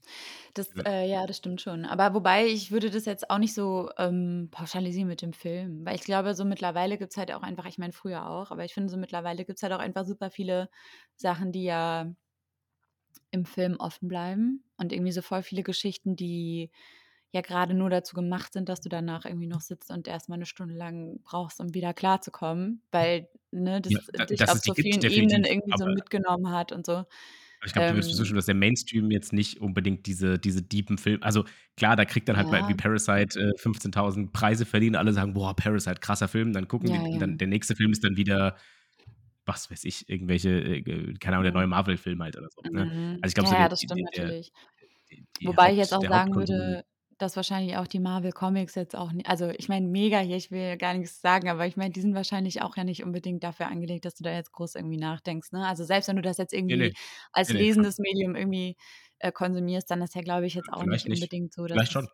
[0.54, 0.84] Das, Ja.
[0.86, 1.84] äh, ja, das stimmt schon.
[1.86, 5.84] Aber wobei, ich würde das jetzt auch nicht so ähm, pauschalisieren mit dem Film.
[5.86, 8.64] Weil ich glaube, so mittlerweile gibt es halt auch einfach, ich meine früher auch, aber
[8.64, 10.70] ich finde, so mittlerweile gibt es halt auch einfach super viele
[11.16, 12.14] Sachen, die ja
[13.30, 14.64] im Film offen bleiben.
[14.76, 16.70] Und irgendwie so voll viele Geschichten, die
[17.32, 20.46] ja gerade nur dazu gemacht sind, dass du danach irgendwie noch sitzt und erstmal eine
[20.46, 22.82] Stunde lang brauchst, um wieder klarzukommen.
[22.92, 25.44] Weil, ne, das Ja, da- dich dass auf es die so gibt, vielen Ebenen definitiv.
[25.44, 27.04] irgendwie so Aber mitgenommen hat und so.
[27.66, 30.98] Ich glaube, du würdest Ähm, zustimmen, dass der Mainstream jetzt nicht unbedingt diese, diese deepen
[30.98, 31.44] Filme, also
[31.76, 35.34] klar, da kriegt dann halt mal wie ja, Parasite äh, 15.000 Preise verdienen, alle sagen,
[35.34, 37.18] boah, Parasite, krasser Film, dann gucken ja, die, ja.
[37.18, 38.56] dann der nächste Film ist dann wieder,
[39.46, 41.58] was weiß ich, irgendwelche, äh, keine Ahnung, der Ja.
[41.58, 42.62] neue Marvel-Film halt oder so.
[42.70, 42.84] Ne?
[42.86, 43.18] Mhm.
[43.22, 44.52] Also ich glaube, Ja, so ja, der, das stimmt der, natürlich.
[45.10, 46.84] die, die Wobei ich jetzt Haupt, auch sagen würde,
[47.18, 50.50] dass wahrscheinlich auch die Marvel Comics jetzt auch nicht, also ich meine, mega hier, ich
[50.50, 53.66] will gar nichts sagen, aber ich meine, die sind wahrscheinlich auch ja nicht unbedingt dafür
[53.66, 55.52] angelegt, dass du da jetzt groß irgendwie nachdenkst.
[55.52, 55.66] Ne?
[55.66, 56.92] Also selbst wenn du das jetzt nee, irgendwie nee,
[57.32, 58.76] als nee, nee, lesendes Medium irgendwie
[59.18, 61.92] äh, konsumierst, dann ist ja, glaube ich, jetzt auch nicht nicht, unbedingt so, dass vielleicht
[61.92, 62.08] schon.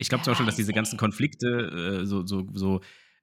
[0.00, 0.96] Ich glaube zum Beispiel, dass diese ganzen.
[0.96, 2.80] Konflikte, äh, so, so, so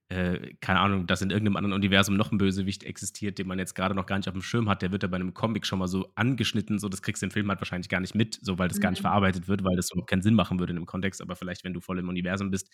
[0.10, 3.74] äh, keine Ahnung, dass in irgendeinem anderen Universum noch ein Bösewicht existiert, den man jetzt
[3.76, 5.80] gerade noch gar nicht auf dem Schirm hat, der wird ja bei einem Comic schon
[5.80, 8.60] mal so angeschnitten, so das kriegst du im Film halt wahrscheinlich gar nicht mit, so
[8.60, 9.02] weil das gar nicht Mhm.
[9.02, 11.74] verarbeitet wird, weil das überhaupt keinen Sinn machen würde in dem Kontext, aber vielleicht, wenn
[11.74, 12.70] du voll im Universum bist,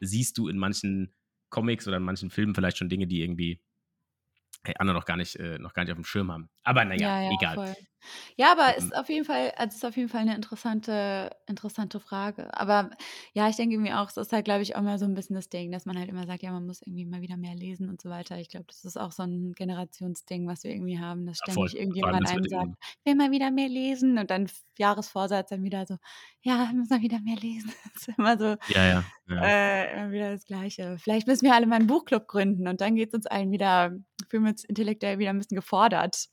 [0.00, 1.14] siehst du in manchen
[1.50, 3.60] Comics oder in manchen Filmen vielleicht schon Dinge, die irgendwie
[4.64, 6.48] hey, andere noch gar nicht, äh, noch gar nicht auf dem Schirm haben.
[6.64, 7.54] Aber naja, Ja, ja, egal.
[7.54, 7.74] voll.
[8.36, 12.52] Ja, aber ist auf jeden Fall, also ist auf jeden Fall eine interessante, interessante Frage.
[12.58, 12.90] Aber
[13.32, 15.36] ja, ich denke mir auch, es ist halt, glaube ich, auch immer so ein bisschen
[15.36, 17.88] das Ding, dass man halt immer sagt, ja, man muss irgendwie mal wieder mehr lesen
[17.88, 18.38] und so weiter.
[18.38, 21.74] Ich glaube, das ist auch so ein Generationsding, was wir irgendwie haben, dass ja, ständig
[21.74, 24.48] allem irgendjemand einem sagt, ich will mal wieder mehr lesen und dann
[24.78, 25.96] Jahresvorsatz dann wieder so,
[26.42, 27.72] ja, wir müssen mal wieder mehr lesen.
[27.94, 29.44] Das ist immer so, ja, ja, ja.
[29.44, 30.96] äh, immer wieder das Gleiche.
[30.98, 33.92] Vielleicht müssen wir alle mal einen Buchclub gründen und dann geht es uns allen wieder,
[34.28, 36.28] fühlen wir uns intellektuell wieder ein bisschen gefordert.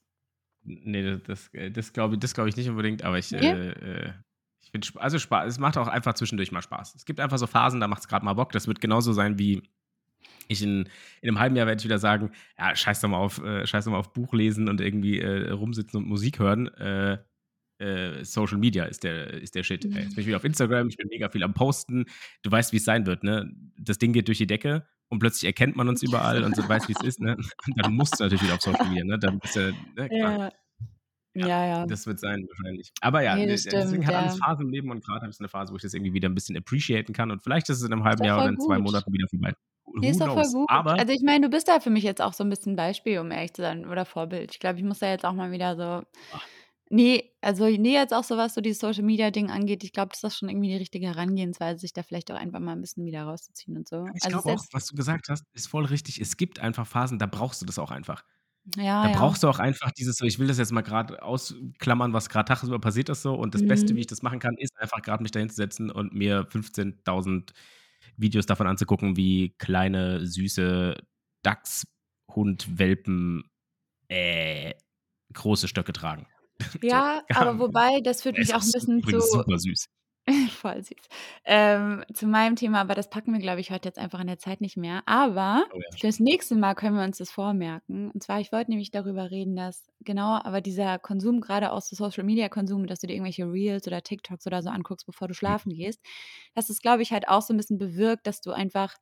[0.64, 3.40] Nee, das, das, das glaube ich, das glaub ich nicht unbedingt, aber ich, Nee?
[3.50, 4.14] äh, äh,
[4.62, 6.96] ich finde, also Spaß, es macht auch einfach zwischendurch mal Spaß.
[6.96, 8.52] Es gibt einfach so Phasen, da macht es gerade mal Bock.
[8.52, 9.64] Das wird genauso sein wie
[10.48, 10.88] ich in,
[11.22, 13.86] in einem halben Jahr werde ich wieder sagen, ja, scheiß doch mal auf, äh, scheiß
[13.86, 16.68] doch mal auf Buch lesen und irgendwie äh, rumsitzen und Musik hören.
[16.76, 17.18] Äh,
[17.80, 19.86] äh, Social Media ist der, ist der Shit.
[19.86, 22.06] Jetzt bin ich wieder auf Instagram, ich bin mega viel am Posten.
[22.44, 23.52] Du weißt, wie es sein wird, ne?
[23.78, 26.88] Das Ding geht durch die Decke und plötzlich erkennt man uns überall und so weiß,
[26.88, 27.36] wie es ist, ne?
[27.36, 29.20] Und dann musst du natürlich wieder auf Social Media, ne?
[29.20, 30.52] Dann bist du, ne, Ja.
[31.34, 31.86] Ja, Ja, ja.
[31.86, 32.92] das wird sein wahrscheinlich.
[33.00, 35.38] Aber ja, Nee, ne, deswegen stimmt, hat alles Phasen im Leben und gerade habe ich
[35.38, 37.78] so eine Phase, wo ich das irgendwie wieder ein bisschen appreciaten kann und vielleicht ist
[37.78, 38.86] es in einem halben Jahr oder in zwei gut.
[38.86, 39.54] Monaten wieder vorbei.
[39.86, 40.70] Who ist doch voll gut.
[40.70, 43.20] Aber Also ich meine, du bist da für mich jetzt auch so ein bisschen Beispiel,
[43.20, 44.52] um ehrlich zu sein, oder Vorbild.
[44.52, 46.06] Ich glaube, ich muss da jetzt auch mal wieder so.
[46.34, 46.46] Ach.
[46.92, 49.84] Nee, also nee, jetzt auch so was so dieses Social Media Ding angeht.
[49.84, 52.74] Ich glaube, das ist schon irgendwie die richtige Herangehensweise, sich da vielleicht auch einfach mal
[52.74, 54.06] ein bisschen wieder rauszuziehen und so.
[54.14, 56.20] ich Also glaube auch, was du gesagt hast, ist voll richtig.
[56.20, 58.24] Es gibt einfach Phasen, da brauchst du das auch einfach.
[58.78, 59.10] ja, Da ja.
[59.10, 62.48] brauchst du auch einfach dieses so, ich will das jetzt mal gerade ausklammern, was gerade
[62.48, 63.34] tagsüber passiert ist so.
[63.36, 64.00] Und das Beste, wie Mhm.
[64.02, 67.54] ich das machen kann, ist einfach gerade mich dahin zu setzen und mir 15.000
[68.18, 70.96] Videos davon anzugucken, wie kleine, süße
[71.44, 73.44] Dachshund-Welpen
[74.10, 74.74] äh,
[75.34, 76.28] große Stöcke tragen.
[76.90, 79.18] So, Ja, aber wobei, das führt mich auch ein bisschen zu.
[79.32, 79.86] super süß.
[80.62, 81.08] Voll süß.
[81.46, 84.38] Ähm, zu meinem Thema, aber das packen wir, glaube ich, heute jetzt einfach in der
[84.40, 85.02] Zeit nicht mehr.
[85.08, 85.98] Aber Oh ja.
[85.98, 88.12] fürs nächste Mal können wir uns das vormerken.
[88.12, 91.96] Und zwar, ich wollte nämlich darüber reden, dass genau, aber dieser Konsum, gerade aus so
[91.96, 95.34] Social Media Konsum, dass du dir irgendwelche Reels oder TikToks oder so anguckst, bevor du
[95.46, 95.56] Mhm.
[95.56, 96.00] schlafen gehst,
[96.54, 98.96] dass es, glaube ich, halt auch so ein bisschen bewirkt, dass du einfach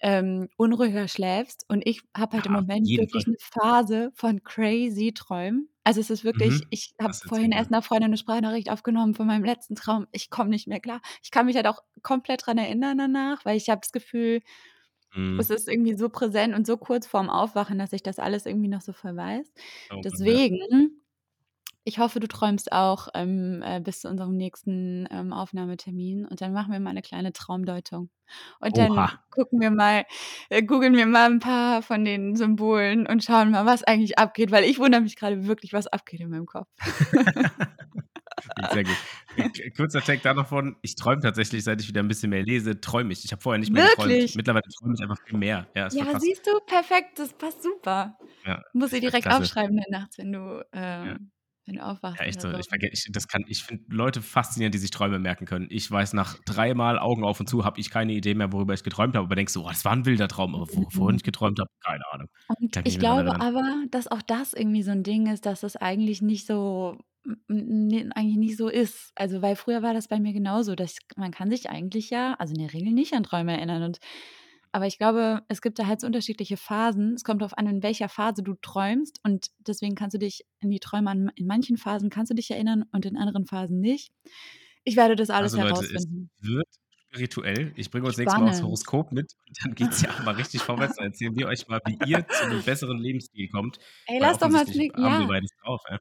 [0.00, 1.64] ähm, unruhiger schläfst.
[1.68, 3.26] Und ich habe halt im Ja, auf Moment wirklich Fall.
[3.26, 5.68] eine Phase von crazy Träumen.
[5.88, 6.68] Also es ist wirklich, Mhm.
[6.68, 10.06] ich habe vorhin erst einer Freundin eine Sprachnachricht aufgenommen von meinem letzten Traum.
[10.12, 11.00] Ich komme nicht mehr klar.
[11.22, 14.40] Ich kann mich halt auch komplett dran erinnern danach, weil ich habe das Gefühl,
[15.16, 15.40] Mhm.
[15.40, 18.68] es ist irgendwie so präsent und so kurz vorm Aufwachen, dass ich das alles irgendwie
[18.68, 19.52] noch so weiß.
[19.90, 20.04] Oh.
[20.04, 20.97] Deswegen,
[21.88, 26.52] ich hoffe, du träumst auch ähm, äh, bis zu unserem nächsten ähm, Aufnahmetermin und dann
[26.52, 28.10] machen wir mal eine kleine Traumdeutung.
[28.60, 29.12] Und dann Oha.
[29.30, 30.04] gucken wir mal,
[30.50, 34.50] äh, googeln wir mal ein paar von den Symbolen und schauen mal, was eigentlich abgeht,
[34.50, 36.68] weil ich wundere mich gerade wirklich, was abgeht in meinem Kopf.
[38.72, 38.96] Sehr gut.
[39.76, 42.80] Kurzer Take da noch von, ich träume tatsächlich, seit ich wieder ein bisschen mehr lese,
[42.80, 43.24] träume ich.
[43.24, 44.10] Ich habe vorher nicht mehr geträumt.
[44.10, 44.34] Wirklich?
[44.34, 45.66] Mittlerweile träume ich einfach viel mehr.
[45.74, 48.18] Ja, Ja, siehst du, perfekt, das passt super.
[48.44, 49.42] Ja, Muss ich direkt klasse.
[49.42, 51.30] aufschreiben dann nachts, wenn du, ähm,
[51.68, 52.48] wenn du aufwachst Ja, echt so.
[52.48, 52.70] oder Ich so.
[52.70, 55.66] vergesse, ich, das kann, ich finde Leute faszinierend, die sich Träume merken können.
[55.70, 58.82] Ich weiß, nach dreimal Augen auf und zu habe ich keine Idee mehr, worüber ich
[58.82, 59.26] geträumt habe.
[59.26, 60.54] Aber denkst du, oh, das war ein wilder Traum.
[60.54, 62.28] Aber wo, wovon ich geträumt habe, keine Ahnung.
[62.58, 66.22] Und ich glaube aber, dass auch das irgendwie so ein Ding ist, dass das eigentlich
[66.22, 66.98] nicht so
[67.48, 69.12] eigentlich nicht so ist.
[69.14, 72.54] Also, weil früher war das bei mir genauso, dass man kann sich eigentlich ja, also
[72.54, 73.82] in der Regel nicht an Träume erinnern.
[73.82, 73.98] Und
[74.72, 77.14] aber ich glaube, es gibt da halt so unterschiedliche Phasen.
[77.14, 79.20] Es kommt darauf an, in welcher Phase du träumst.
[79.22, 82.50] Und deswegen kannst du dich in die Träume an, in manchen Phasen kannst du dich
[82.50, 84.12] erinnern und in anderen Phasen nicht.
[84.84, 86.30] Ich werde das alles Also Leute, es herausfinden.
[86.40, 86.68] wird
[87.08, 87.72] spirituell.
[87.76, 88.64] Ich bringe uns nächstes Mal Spannend.
[88.64, 90.96] Horoskop mit und dann geht es ja auch mal richtig vorwärts.
[90.96, 93.78] Dann erzählen wir euch mal, wie ihr zu einem besseren Lebensstil kommt.
[94.06, 95.26] Ey, lass doch mal, wir ja.
[95.26, 95.82] beides drauf.
[95.90, 95.98] Ja.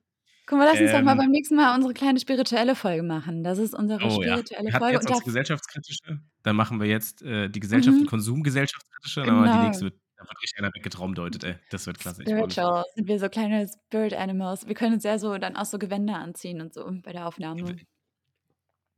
[0.47, 3.43] Guck mal, lass uns doch mal Ähm, beim nächsten Mal unsere kleine spirituelle Folge machen.
[3.43, 4.31] Das ist unsere Oh ja.
[4.37, 4.93] spirituelle hatten Folge.
[4.93, 6.19] jetzt Und unsere da, gesellschaftskritische.
[6.43, 9.21] Dann machen wir jetzt äh, die Gesellschaft, mhm, Konsumgesellschaftskritische.
[9.25, 9.85] Machen wir die nächste.
[9.85, 9.93] genau.
[9.93, 11.55] Wird, da wird richtig einer weggetraumdeutet, ey.
[11.69, 12.21] Das wird klasse.
[12.21, 14.67] Spiritual sind wir so kleine Spirit Animals.
[14.67, 17.75] Wir können uns ja so dann auch so Gewänder anziehen und so bei der Aufnahme.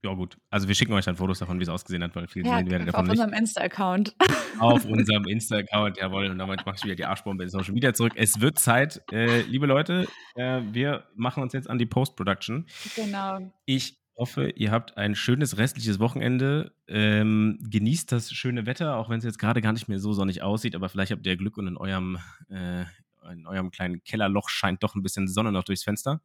[0.03, 0.37] Ja, gut.
[0.49, 2.69] Also, wir schicken euch dann Fotos davon, wie es ausgesehen hat, weil viel Ja, sehen
[2.71, 3.19] werdet ihr auf davon nicht.
[3.19, 4.15] unserem Insta-Account.
[4.59, 6.27] Auf unserem Insta-Account, jawohl.
[6.29, 8.13] Und damit mache ich wieder die Arschbombe in Social Media zurück.
[8.15, 12.65] Es wird Zeit, äh, liebe Leute, äh, wir machen uns jetzt an die Post-Production.
[12.95, 13.51] genau.
[13.65, 16.73] Ich hoffe, ihr habt ein schönes restliches Wochenende.
[16.87, 20.41] Ähm, genießt das schöne Wetter, auch wenn es jetzt gerade gar nicht mehr so sonnig
[20.41, 22.17] aussieht, aber vielleicht habt ihr Glück und in eurem,
[22.49, 22.83] äh,
[23.31, 26.21] in eurem kleinen Kellerloch scheint doch ein bisschen Sonne noch durchs Fenster.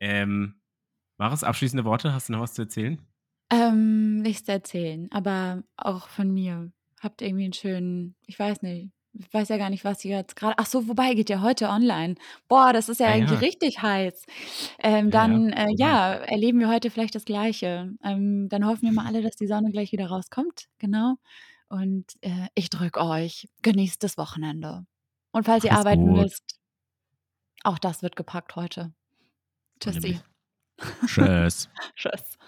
[0.00, 0.59] Ähm,
[1.20, 2.98] Maris, abschließende Worte, hast du noch was zu erzählen?
[3.50, 6.72] Ähm, nichts zu erzählen, aber auch von mir.
[6.98, 10.34] Habt irgendwie einen schönen, ich weiß nicht, ich weiß ja gar nicht, was ihr jetzt
[10.34, 10.54] gerade.
[10.56, 12.14] Ach so, wobei geht ja heute online.
[12.48, 13.46] Boah, das ist ja Ja, eigentlich ja.
[13.46, 14.24] richtig heiß.
[14.78, 15.56] Ähm, dann, ja.
[15.56, 17.92] äh, ja, erleben wir heute vielleicht das Gleiche.
[18.02, 20.68] Ähm, dann hoffen wir mal alle, dass die Sonne gleich wieder rauskommt.
[20.78, 21.16] Genau.
[21.68, 23.46] Und äh, ich drücke euch.
[23.60, 24.86] Genießt das Wochenende.
[25.32, 26.22] Und falls ihr arbeiten gut.
[26.22, 26.58] müsst,
[27.62, 28.94] auch das wird gepackt heute.
[29.80, 30.20] Tschüssi.
[31.06, 31.68] Tschüss.
[31.96, 32.38] Tschüss.